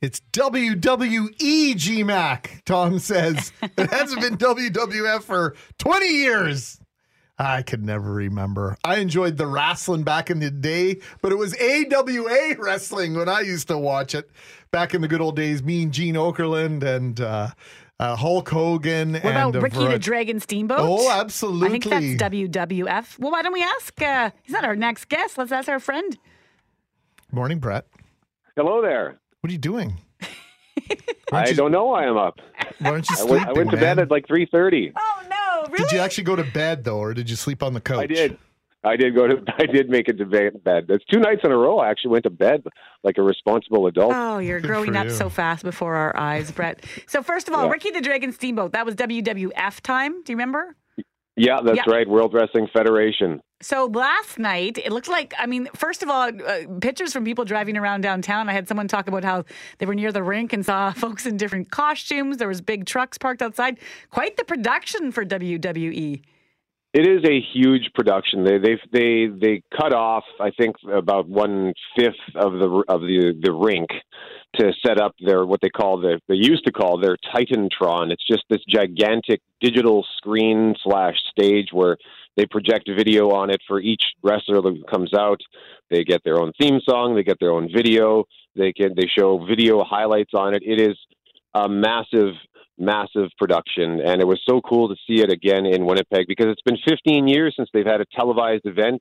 [0.00, 3.52] It's WWE GMAC, Tom says.
[3.62, 6.80] It hasn't been WWF for 20 years.
[7.36, 8.76] I could never remember.
[8.84, 13.40] I enjoyed the wrestling back in the day, but it was AWA wrestling when I
[13.40, 14.30] used to watch it
[14.70, 15.62] back in the good old days.
[15.64, 17.50] Me and Gene Okerlund and uh,
[17.98, 19.14] uh, Hulk Hogan.
[19.14, 20.78] What and about Ricky the Dragon Steamboat?
[20.80, 21.68] Oh, absolutely.
[21.68, 23.18] I think that's WWF.
[23.18, 24.00] Well, why don't we ask?
[24.00, 25.38] Uh, he's not our next guest.
[25.38, 26.16] Let's ask our friend.
[27.32, 27.86] Morning, Brett.
[28.56, 29.18] Hello there.
[29.48, 29.94] What are you doing?
[31.32, 32.38] I you- don't know why I'm up.
[32.80, 33.96] Why aren't you I went, I went to man?
[33.96, 34.92] bed at like 3:30.
[34.94, 35.74] Oh no!
[35.74, 37.98] Did you actually go to bed though, or did you sleep on the couch?
[38.00, 38.36] I did.
[38.84, 39.42] I did go to.
[39.58, 40.62] I did make it to bed.
[40.64, 40.84] bed.
[40.86, 41.78] That's two nights in a row.
[41.78, 42.62] I actually went to bed
[43.04, 44.12] like a responsible adult.
[44.14, 46.84] Oh, you're growing up so fast before our eyes, Brett.
[47.06, 47.70] So first of all, Yeah.
[47.72, 48.72] Ricky the Dragon Steamboat.
[48.72, 50.22] That was WWF time.
[50.24, 50.76] Do you remember?
[51.36, 51.90] Yeah, that's Yeah.
[51.90, 52.06] right.
[52.06, 53.40] World Wrestling Federation.
[53.60, 57.44] So last night, it looked like, I mean, first of all, uh, pictures from people
[57.44, 58.48] driving around downtown.
[58.48, 59.44] I had someone talk about how
[59.78, 62.36] they were near the rink and saw folks in different costumes.
[62.36, 63.78] There was big trucks parked outside.
[64.10, 65.24] Quite the production for.
[65.28, 66.22] WWE.
[66.94, 68.44] It is a huge production.
[68.44, 73.38] They they they they cut off, I think, about one fifth of the of the
[73.40, 73.90] the rink
[74.56, 78.10] to set up their what they call the they used to call their Titantron.
[78.10, 81.98] It's just this gigantic digital screen slash stage where
[82.36, 85.40] they project video on it for each wrestler that comes out.
[85.90, 87.14] They get their own theme song.
[87.14, 88.24] They get their own video.
[88.54, 90.62] They can they show video highlights on it.
[90.64, 90.96] It is
[91.54, 92.34] a massive
[92.80, 96.62] massive production and it was so cool to see it again in Winnipeg because it's
[96.62, 99.00] been 15 years since they've had a televised event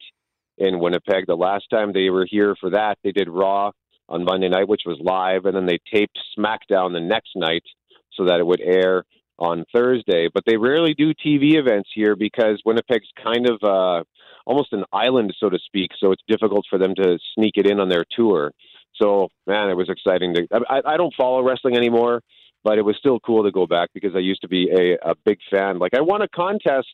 [0.57, 1.27] in Winnipeg.
[1.27, 3.71] The last time they were here for that, they did Raw
[4.09, 7.63] on Monday night, which was live, and then they taped SmackDown the next night
[8.13, 9.03] so that it would air
[9.39, 10.29] on Thursday.
[10.33, 14.03] But they rarely do TV events here because Winnipeg's kind of uh,
[14.45, 15.91] almost an island, so to speak.
[15.99, 18.51] So it's difficult for them to sneak it in on their tour.
[19.01, 20.47] So man, it was exciting to.
[20.69, 22.21] I, I don't follow wrestling anymore,
[22.63, 25.15] but it was still cool to go back because I used to be a, a
[25.25, 25.79] big fan.
[25.79, 26.87] Like I won a contest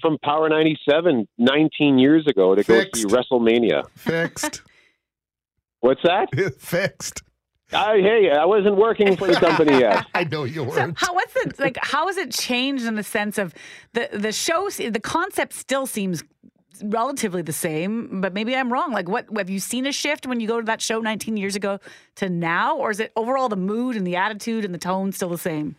[0.00, 3.88] from Power 97 19 years ago to go see WrestleMania.
[3.94, 4.62] Fixed.
[5.80, 6.28] What's that?
[6.58, 7.22] Fixed.
[7.72, 10.06] I, hey, I wasn't working for the company yet.
[10.14, 11.78] I know you So how what's it like?
[11.80, 13.54] How has it changed in the sense of
[13.92, 14.70] the the show?
[14.70, 16.24] The concept still seems
[16.82, 18.92] relatively the same, but maybe I'm wrong.
[18.92, 21.56] Like, what have you seen a shift when you go to that show 19 years
[21.56, 21.78] ago
[22.16, 25.28] to now, or is it overall the mood and the attitude and the tone still
[25.28, 25.76] the same?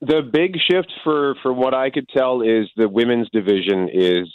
[0.00, 4.32] The big shift for from what I could tell is the women's division is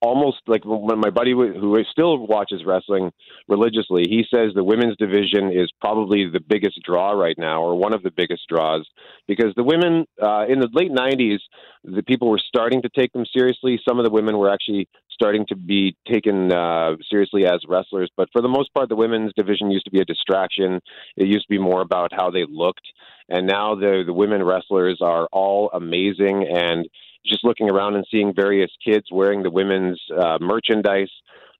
[0.00, 3.10] almost like when my buddy who still watches wrestling
[3.48, 7.92] religiously, he says the women's division is probably the biggest draw right now, or one
[7.92, 8.86] of the biggest draws,
[9.26, 11.38] because the women uh, in the late '90s,
[11.84, 13.80] the people were starting to take them seriously.
[13.88, 14.88] Some of the women were actually
[15.18, 19.32] starting to be taken uh, seriously as wrestlers, but for the most part, the women's
[19.34, 20.80] division used to be a distraction.
[21.16, 22.86] It used to be more about how they looked,
[23.28, 26.88] and now the the women wrestlers are all amazing and
[27.26, 31.10] just looking around and seeing various kids wearing the women's uh, merchandise.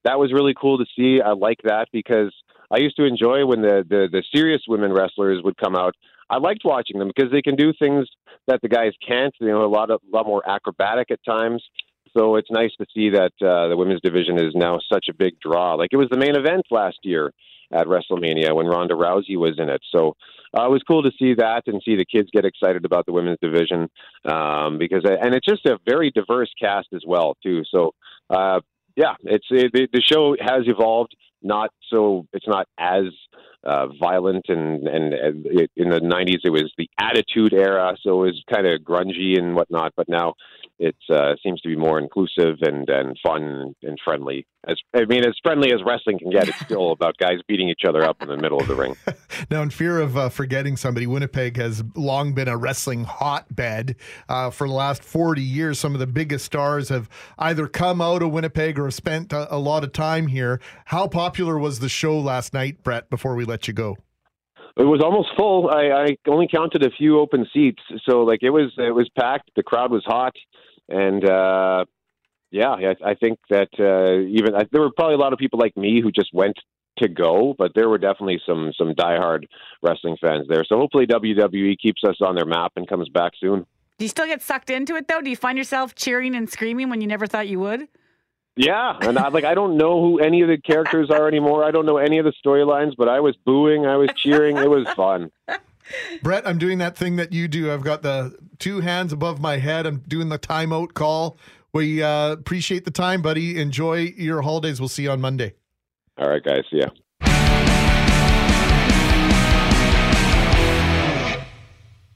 [0.05, 1.21] That was really cool to see.
[1.21, 2.33] I like that because
[2.71, 5.95] I used to enjoy when the, the, the serious women wrestlers would come out.
[6.31, 8.07] I liked watching them because they can do things
[8.47, 9.35] that the guys can't.
[9.41, 11.63] You know, a lot of a lot more acrobatic at times.
[12.17, 15.39] So it's nice to see that uh, the women's division is now such a big
[15.41, 15.75] draw.
[15.75, 17.33] Like it was the main event last year
[17.73, 19.83] at WrestleMania when Ronda Rousey was in it.
[19.95, 20.17] So
[20.57, 23.13] uh, it was cool to see that and see the kids get excited about the
[23.13, 23.89] women's division
[24.25, 27.63] um, because and it's just a very diverse cast as well too.
[27.71, 27.93] So
[28.31, 28.61] uh,
[28.97, 31.15] yeah, it's it, the, the show has evolved.
[31.43, 33.05] Not so it's not as
[33.65, 38.23] uh, violent and and, and it, in the '90s it was the Attitude Era, so
[38.23, 39.93] it was kind of grungy and whatnot.
[39.97, 40.35] But now
[40.79, 44.47] it uh, seems to be more inclusive and, and fun and friendly.
[44.67, 47.83] As I mean, as friendly as wrestling can get, it's still about guys beating each
[47.87, 48.97] other up in the middle of the ring.
[49.51, 53.97] now, in fear of uh, forgetting somebody, Winnipeg has long been a wrestling hotbed.
[54.29, 58.23] Uh, for the last 40 years, some of the biggest stars have either come out
[58.23, 60.61] of Winnipeg or have spent a, a lot of time here.
[60.87, 63.97] How popular was the show last night, Brett, before we let you go?
[64.77, 65.71] It was almost full.
[65.71, 69.51] I, I only counted a few open seats, so like it was it was packed.
[69.57, 70.35] The crowd was hot,
[70.89, 71.85] and uh,
[72.53, 75.59] yeah, I, I think that uh, even I, there were probably a lot of people
[75.59, 76.57] like me who just went
[76.99, 79.45] to go, but there were definitely some some diehard
[79.83, 80.65] wrestling fans there.
[80.65, 83.67] So hopefully WWE keeps us on their map and comes back soon.
[83.99, 85.21] Do you still get sucked into it though?
[85.21, 87.89] Do you find yourself cheering and screaming when you never thought you would?
[88.59, 91.63] Yeah, and I like I don't know who any of the characters are anymore.
[91.63, 94.57] I don't know any of the storylines, but I was booing, I was cheering.
[94.57, 95.31] It was fun.
[96.25, 97.73] Brett, I'm doing that thing that you do.
[97.73, 99.87] I've got the two hands above my head.
[99.87, 101.39] I'm doing the timeout call.
[101.73, 103.61] We uh, appreciate the time, buddy.
[103.61, 104.81] Enjoy your holidays.
[104.81, 105.55] We'll see you on Monday.
[106.19, 106.65] All right, guys.
[106.69, 106.89] See ya.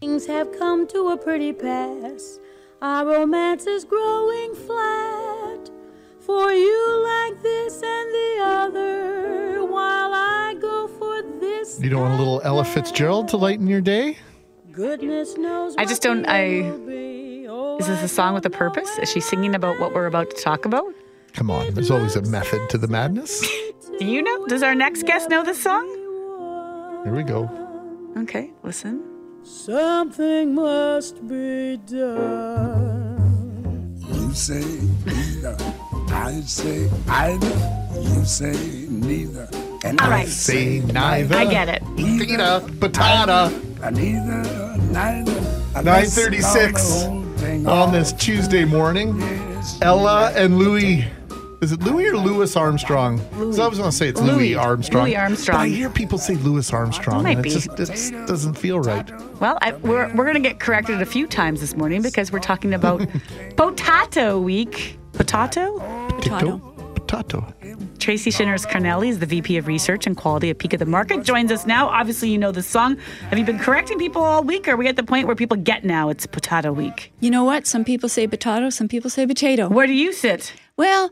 [0.01, 2.41] Things have come to a pretty pass.
[2.83, 5.42] Our romance is growing flat.
[6.27, 11.81] For you like this and the other, while I go for this.
[11.81, 14.19] You don't want a little Ella Fitzgerald to lighten your day?
[14.71, 15.75] Goodness knows.
[15.77, 16.25] I just don't.
[16.29, 16.63] I.
[17.49, 18.99] Oh, Is this a song with a purpose?
[18.99, 20.95] Is she singing about what we're about to talk about?
[21.35, 23.41] Come on, there's always a method to the madness.
[23.99, 24.47] Do you know?
[24.47, 25.87] Does our next guest know this song?
[27.05, 27.51] Here we go.
[28.19, 29.03] Okay, listen.
[29.43, 33.19] Something must be done.
[34.09, 34.63] You say
[35.05, 35.57] neither.
[36.13, 37.91] I say either.
[37.95, 39.49] You say neither.
[39.85, 40.29] And All I right.
[40.29, 41.37] Say neither.
[41.37, 41.83] I get it.
[41.97, 43.51] Pita, patata.
[43.93, 45.41] Neither, neither.
[45.83, 47.05] 936
[47.67, 49.21] on this Tuesday morning.
[49.81, 51.07] Ella and Louis.
[51.63, 53.21] Is it Louis or Louis Armstrong?
[53.35, 54.55] 'Cause I was going to say it's Louis, Louis.
[54.57, 55.05] Armstrong.
[55.05, 55.59] Louis Armstrong.
[55.59, 57.23] But I hear people say Louis Armstrong.
[57.23, 57.51] Might and be.
[57.51, 59.09] it just doesn't feel right.
[59.41, 62.75] Well, I, we're we're gonna get corrected a few times this morning because we're talking
[62.75, 63.07] about
[63.57, 64.99] Potato Week.
[65.13, 65.79] Potato.
[66.09, 66.59] Potato.
[66.97, 67.47] Potato.
[68.01, 71.23] Tracy Shinners Carnelly is the VP of Research and Quality at Peak of the Market.
[71.23, 71.87] Joins us now.
[71.87, 72.97] Obviously, you know the song.
[73.31, 74.67] Have you been correcting people all week?
[74.67, 77.13] Or are we at the point where people get now it's Potato Week?
[77.21, 77.67] You know what?
[77.69, 79.69] Some people say potato, some people say potato.
[79.69, 80.53] Where do you sit?
[80.77, 81.11] Well,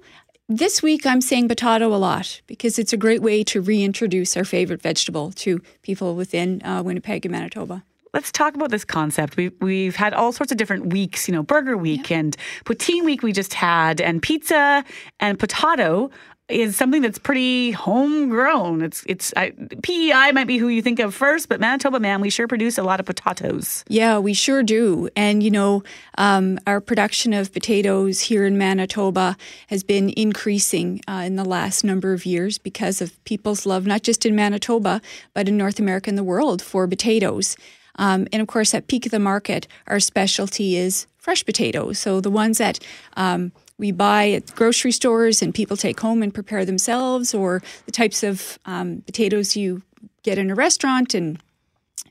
[0.51, 4.44] this week I'm saying potato a lot because it's a great way to reintroduce our
[4.44, 7.84] favorite vegetable to people within uh, Winnipeg and Manitoba.
[8.12, 9.36] Let's talk about this concept.
[9.36, 13.22] We, we've had all sorts of different weeks, you know, Burger Week and Poutine Week
[13.22, 14.84] we just had, and pizza
[15.20, 16.11] and potato
[16.51, 18.82] is something that's pretty homegrown.
[18.82, 22.30] It's it's I, PEI might be who you think of first, but Manitoba man, we
[22.30, 23.84] sure produce a lot of potatoes.
[23.88, 25.09] Yeah, we sure do.
[25.16, 25.82] And, you know,
[26.18, 29.36] um, our production of potatoes here in Manitoba
[29.68, 34.03] has been increasing uh, in the last number of years because of people's love, not
[34.03, 35.01] just in Manitoba,
[35.34, 37.57] but in North America and the world for potatoes.
[37.96, 41.98] Um, and of course, at Peak of the Market, our specialty is fresh potatoes.
[41.98, 42.78] So the ones that
[43.16, 47.92] um, we buy at grocery stores and people take home and prepare themselves, or the
[47.92, 49.82] types of um, potatoes you
[50.22, 51.42] get in a restaurant and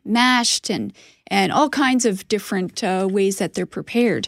[0.03, 0.91] mashed and
[1.27, 4.27] and all kinds of different uh, ways that they're prepared.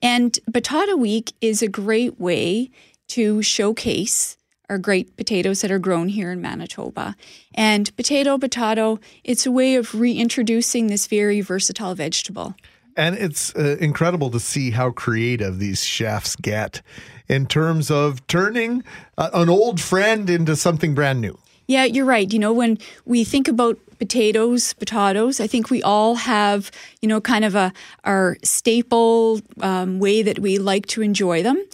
[0.00, 2.70] And Batata Week is a great way
[3.08, 4.36] to showcase
[4.70, 7.16] our great potatoes that are grown here in Manitoba.
[7.54, 12.54] And potato, potato, it's a way of reintroducing this very versatile vegetable.
[12.98, 16.82] And it's uh, incredible to see how creative these chefs get
[17.28, 18.82] in terms of turning
[19.16, 21.38] uh, an old friend into something brand new.
[21.68, 22.32] Yeah, you're right.
[22.32, 27.20] You know, when we think about potatoes, potatoes, I think we all have, you know,
[27.20, 27.72] kind of a
[28.02, 31.64] our staple um, way that we like to enjoy them.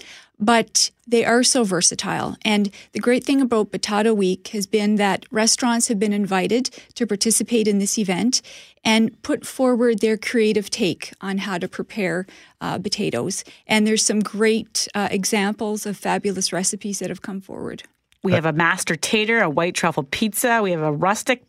[0.44, 2.36] But they are so versatile.
[2.42, 7.06] And the great thing about Potato Week has been that restaurants have been invited to
[7.06, 8.42] participate in this event
[8.84, 12.26] and put forward their creative take on how to prepare
[12.60, 13.42] uh, potatoes.
[13.66, 17.84] And there's some great uh, examples of fabulous recipes that have come forward.
[18.22, 20.60] We have a master tater, a white truffle pizza.
[20.62, 21.42] We have a rustic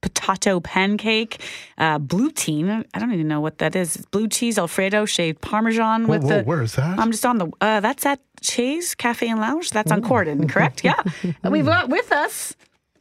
[0.00, 1.42] potato pancake,
[1.78, 2.84] uh, blue team.
[2.94, 3.96] I don't even know what that is.
[3.96, 6.42] It's blue cheese Alfredo, shaved Parmesan Whoa, with whoa, the.
[6.44, 6.98] where is that?
[6.98, 7.50] I'm just on the.
[7.60, 9.70] Uh, that's at Chase Cafe and Lounge.
[9.70, 10.84] That's on Corydon, correct?
[10.84, 11.00] Yeah.
[11.42, 12.56] and we've got with us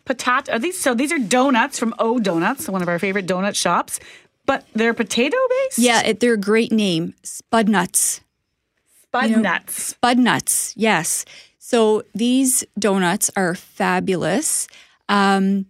[0.05, 0.53] potato.
[0.53, 0.93] Are these so?
[0.93, 3.99] These are donuts from O Donuts, one of our favorite donut shops.
[4.45, 5.77] But they're potato based.
[5.77, 8.21] Yeah, it, they're a great name, Spud Nuts.
[9.03, 9.83] Spud You know, nuts.
[9.83, 11.25] Spud Nuts, yes.
[11.59, 14.67] So these donuts are fabulous,
[15.07, 15.67] um,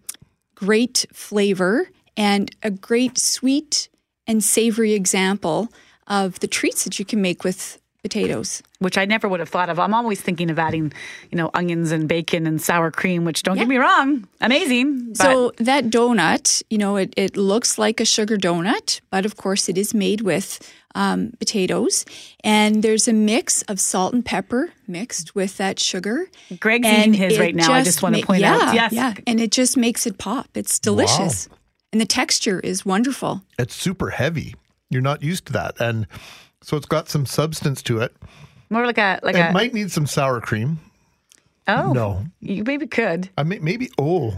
[0.60, 3.88] great flavor, and a great sweet
[4.28, 5.70] and savory example
[6.08, 8.64] of the treats that you can make with potatoes.
[8.80, 9.80] Which I never would have thought of.
[9.80, 10.94] I'm always thinking of adding,
[11.32, 13.64] you know, onions and bacon and sour cream, which don't Yeah.
[13.64, 15.10] get me wrong, amazing.
[15.10, 19.36] But So that donut, you know, it, it looks like a sugar donut, but of
[19.36, 20.60] course it is made with
[20.96, 22.04] um, potatoes.
[22.44, 26.28] And there's a mix of salt and pepper mixed with that sugar.
[26.60, 27.72] Greg's And eating his right now.
[27.72, 28.74] I just want to ma- point yeah, out.
[28.74, 28.92] Yes.
[28.94, 30.48] Yeah, and it just makes it pop.
[30.56, 31.48] It's delicious.
[31.92, 33.44] And the texture is wonderful.
[33.60, 34.56] It's super heavy.
[34.90, 35.80] You're not used to that.
[35.80, 36.08] And
[36.62, 38.16] so it's got some substance to it.
[38.70, 40.80] More like a like it a might need some sour cream.
[41.68, 41.92] Oh.
[41.94, 42.26] No.
[42.40, 43.30] You maybe could.
[43.38, 44.34] I may, maybe, oh,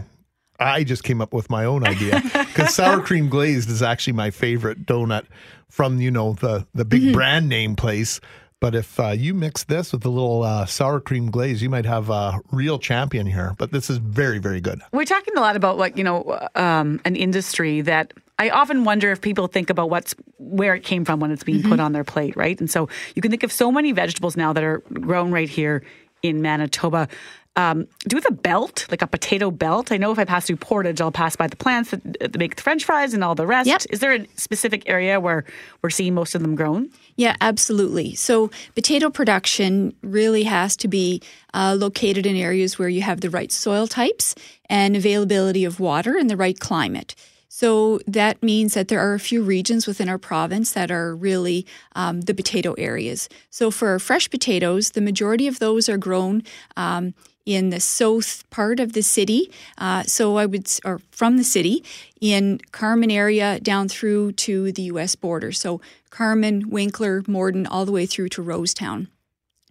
[0.60, 4.30] I just came up with my own idea because sour cream glazed is actually my
[4.30, 5.24] favorite donut
[5.70, 7.12] from, you know, the, the big Mm-hmm.
[7.12, 8.20] brand name place.
[8.62, 11.84] But if uh, you mix this with a little uh, sour cream glaze, you might
[11.84, 13.56] have a real champion here.
[13.58, 14.80] But this is very, very good.
[14.92, 19.10] We're talking a lot about like you know um, an industry that I often wonder
[19.10, 22.04] if people think about what's where it came from when it's being put on their
[22.04, 22.58] plate, right?
[22.60, 25.82] And so you can think of so many vegetables now that are grown right here
[26.22, 27.08] in Manitoba.
[27.54, 29.92] Um, do we have a belt, like a potato belt?
[29.92, 32.56] I know if I pass through Portage, I'll pass by the plants that, that make
[32.56, 33.86] the French fries and all the rest.
[33.90, 35.44] Is there a specific area where
[35.82, 36.88] we're seeing most of them grown?
[37.16, 38.14] Yeah, absolutely.
[38.14, 41.20] So, potato production really has to be
[41.52, 44.34] uh, located in areas where you have the right soil types
[44.70, 47.14] and availability of water and the right climate.
[47.50, 51.66] So, that means that there are a few regions within our province that are really
[51.94, 53.28] um, the potato areas.
[53.50, 56.44] So, for fresh potatoes, the majority of those are grown.
[56.78, 57.12] Um,
[57.44, 59.50] in the south part of the city.
[59.78, 61.84] Uh, so I would, or from the city,
[62.20, 65.14] in Carman area down through to the U.S.
[65.16, 65.52] border.
[65.52, 65.80] So
[66.10, 69.08] Carman, Winkler, Morden, all the way through to Rosetown.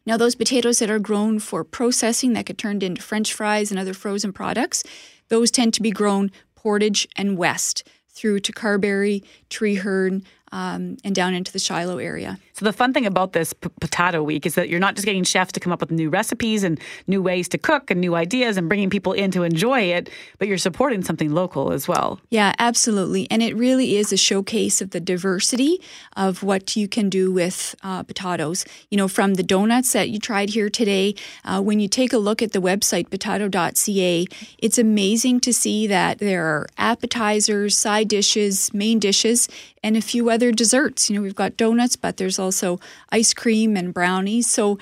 [0.05, 3.79] Now, those potatoes that are grown for processing that get turned into French fries and
[3.79, 4.83] other frozen products,
[5.29, 11.33] those tend to be grown Portage and west through to Carberry, Treherne, um, and down
[11.33, 12.39] into the Shilo area.
[12.53, 15.23] So the fun thing about this p- potato week is that you're not just getting
[15.23, 18.57] chefs to come up with new recipes and new ways to cook and new ideas
[18.57, 22.19] and bringing people in to enjoy it, but you're supporting something local as well.
[22.29, 23.27] Yeah, absolutely.
[23.31, 25.81] And it really is a showcase of the diversity
[26.15, 28.65] of what you can do with uh, potatoes.
[28.89, 32.17] You know, from the donuts that you tried here today, uh, when you take a
[32.17, 34.27] look at the website, potato.ca,
[34.59, 39.47] it's amazing to see that there are appetizers, side dishes, main dishes,
[39.83, 41.09] and a few other desserts.
[41.09, 42.79] You know, we've got donuts, but there's also
[43.11, 44.47] ice cream and brownies.
[44.47, 44.77] So,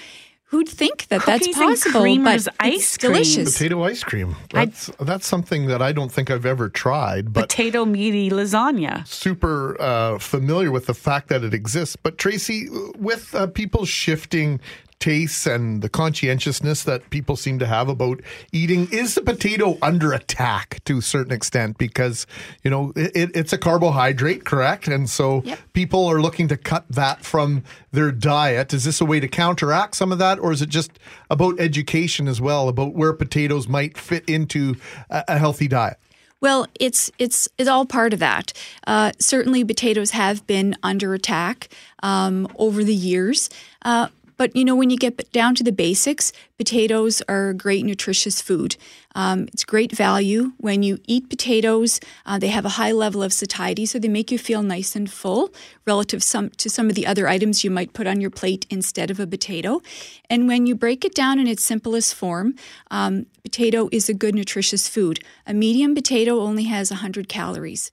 [0.52, 2.02] Who'd think that Cookies that's and possible?
[2.02, 3.12] creamers but ice it's cream.
[3.14, 3.54] delicious.
[3.56, 4.36] Potato ice cream.
[4.52, 9.06] That's that's something that I don't think I've ever tried, but Potato meaty lasagna.
[9.06, 11.96] super uh, familiar with the fact that it exists.
[11.96, 14.60] But Tracy, with uh, people shifting
[15.00, 18.22] tastes and the conscientiousness that people seem to have about
[18.52, 21.78] eating, is the potato under attack to a certain extent?
[21.78, 22.28] Because
[22.64, 24.88] you know it, it's a carbohydrate, correct?
[24.88, 25.44] And so
[25.74, 28.74] people are looking to cut that from their diet.
[28.74, 30.92] Is this a way to counteract some of that, or is it just
[31.30, 34.76] about education as well about where potatoes might fit into
[35.10, 35.98] a, a healthy diet?
[36.42, 38.54] Well, it's it's it's all part of that.
[38.88, 41.70] Uh, certainly, potatoes have been under attack
[42.02, 43.50] um, over the years.
[43.84, 44.08] Uh,
[44.40, 48.42] but you know, when you get down to the basics, potatoes are a great nutritious
[48.42, 48.78] food.
[49.14, 50.54] Um, it's great value.
[50.58, 54.32] When you eat potatoes, uh, they have a high level of satiety, so they make
[54.32, 55.54] you feel nice and full
[55.86, 59.12] relative some, to some of the other items you might put on your plate instead
[59.12, 59.82] of a potato.
[60.30, 62.56] And when you break it down in its simplest form,
[62.90, 65.20] um, potato is a good nutritious food.
[65.48, 67.92] A medium potato only has 100 calories.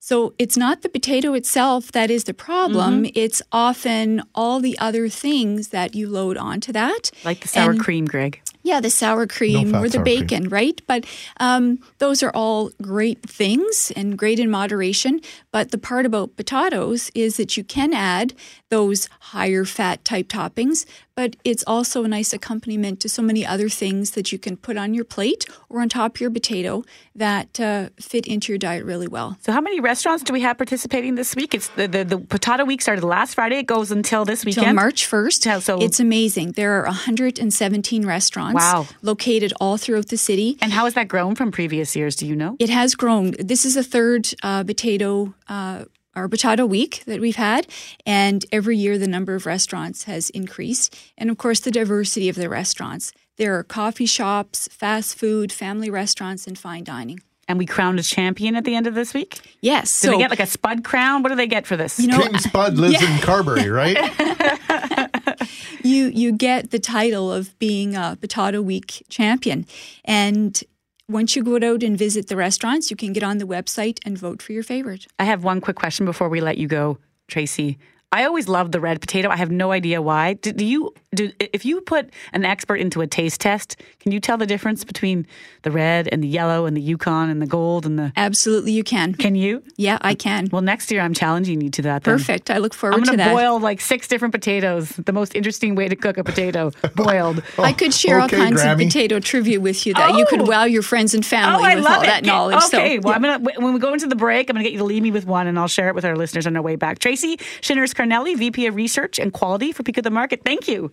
[0.00, 3.04] So it's not the potato itself that is the problem.
[3.04, 3.12] Mhm.
[3.14, 7.10] It's often all the other things that you load onto that.
[7.24, 8.40] Like the sour And- cream, Greg.
[8.62, 10.20] Yeah, the sour cream fat or the sour cream.
[10.26, 10.80] bacon, right?
[10.86, 11.04] But
[11.40, 15.20] um, those are all great things and great in moderation.
[15.52, 18.34] But the part about potatoes is that you can add
[18.68, 20.84] those higher fat type toppings,
[21.18, 24.76] but it's also a nice accompaniment to so many other things that you can put
[24.76, 26.84] on your plate or on top of your potato
[27.16, 29.36] that uh, fit into your diet really well.
[29.40, 31.54] So how many restaurants do we have participating this week?
[31.54, 33.58] It's the, the, the potato week started last Friday.
[33.58, 34.76] It goes until this weekend.
[34.76, 35.60] March 1st.
[35.62, 36.52] So It's amazing.
[36.52, 38.86] There are 117 restaurants Wow.
[39.02, 40.56] located all throughout the city.
[40.62, 42.14] And how has that grown from previous years?
[42.14, 42.54] Do you know?
[42.60, 43.34] It has grown.
[43.40, 45.34] This is the third uh, potato.
[45.48, 45.86] Uh,
[46.18, 47.66] our potato week that we've had,
[48.04, 52.36] and every year the number of restaurants has increased, and of course the diversity of
[52.36, 53.12] the restaurants.
[53.36, 57.20] There are coffee shops, fast food, family restaurants, and fine dining.
[57.46, 59.56] And we crowned a champion at the end of this week.
[59.62, 60.00] Yes.
[60.02, 61.22] Do so they get like a Spud crown?
[61.22, 61.98] What do they get for this?
[61.98, 63.14] You know, King Spud lives Yeah.
[63.14, 63.96] in Carberry, right?
[65.82, 69.66] you you get the title of being a potato week champion,
[70.04, 70.62] and
[71.08, 74.18] once you go out and visit the restaurants, you can get on the website and
[74.18, 75.06] vote for your favorite.
[75.18, 76.98] I have one quick question before we let you go,
[77.28, 77.78] Tracy.
[78.12, 79.28] I always loved the red potato.
[79.28, 80.34] I have no idea why.
[80.34, 84.20] Do, do, you do if you put an expert into a taste test, can you
[84.20, 85.26] tell the difference between
[85.62, 88.84] the red and the yellow and the Yukon and the gold and the Absolutely you
[88.84, 89.14] can.
[89.14, 89.62] Can you?
[89.76, 90.48] Yeah, I can.
[90.52, 92.04] Well, next year I'm challenging you to that.
[92.04, 92.18] Then.
[92.18, 92.50] Perfect.
[92.50, 93.12] I look forward to that.
[93.12, 94.90] I'm gonna boil like six different potatoes.
[94.90, 97.42] The most interesting way to cook a potato, boiled.
[97.58, 98.72] Oh, I could share Okay, all kinds Grammy.
[98.72, 100.44] of potato trivia with you that you could Oh.
[100.44, 102.06] wow your friends and family Oh, I with love all it.
[102.06, 102.62] that knowledge.
[102.72, 104.78] Okay, so, well, I'm gonna when we go into the break, I'm gonna get you
[104.78, 106.76] to leave me with one, and I'll share it with our listeners on our way
[106.76, 106.98] back.
[106.98, 110.42] Tracy Shinners Carnelly, VP of Research and Quality for Peak of the Market.
[110.44, 110.92] Thank you.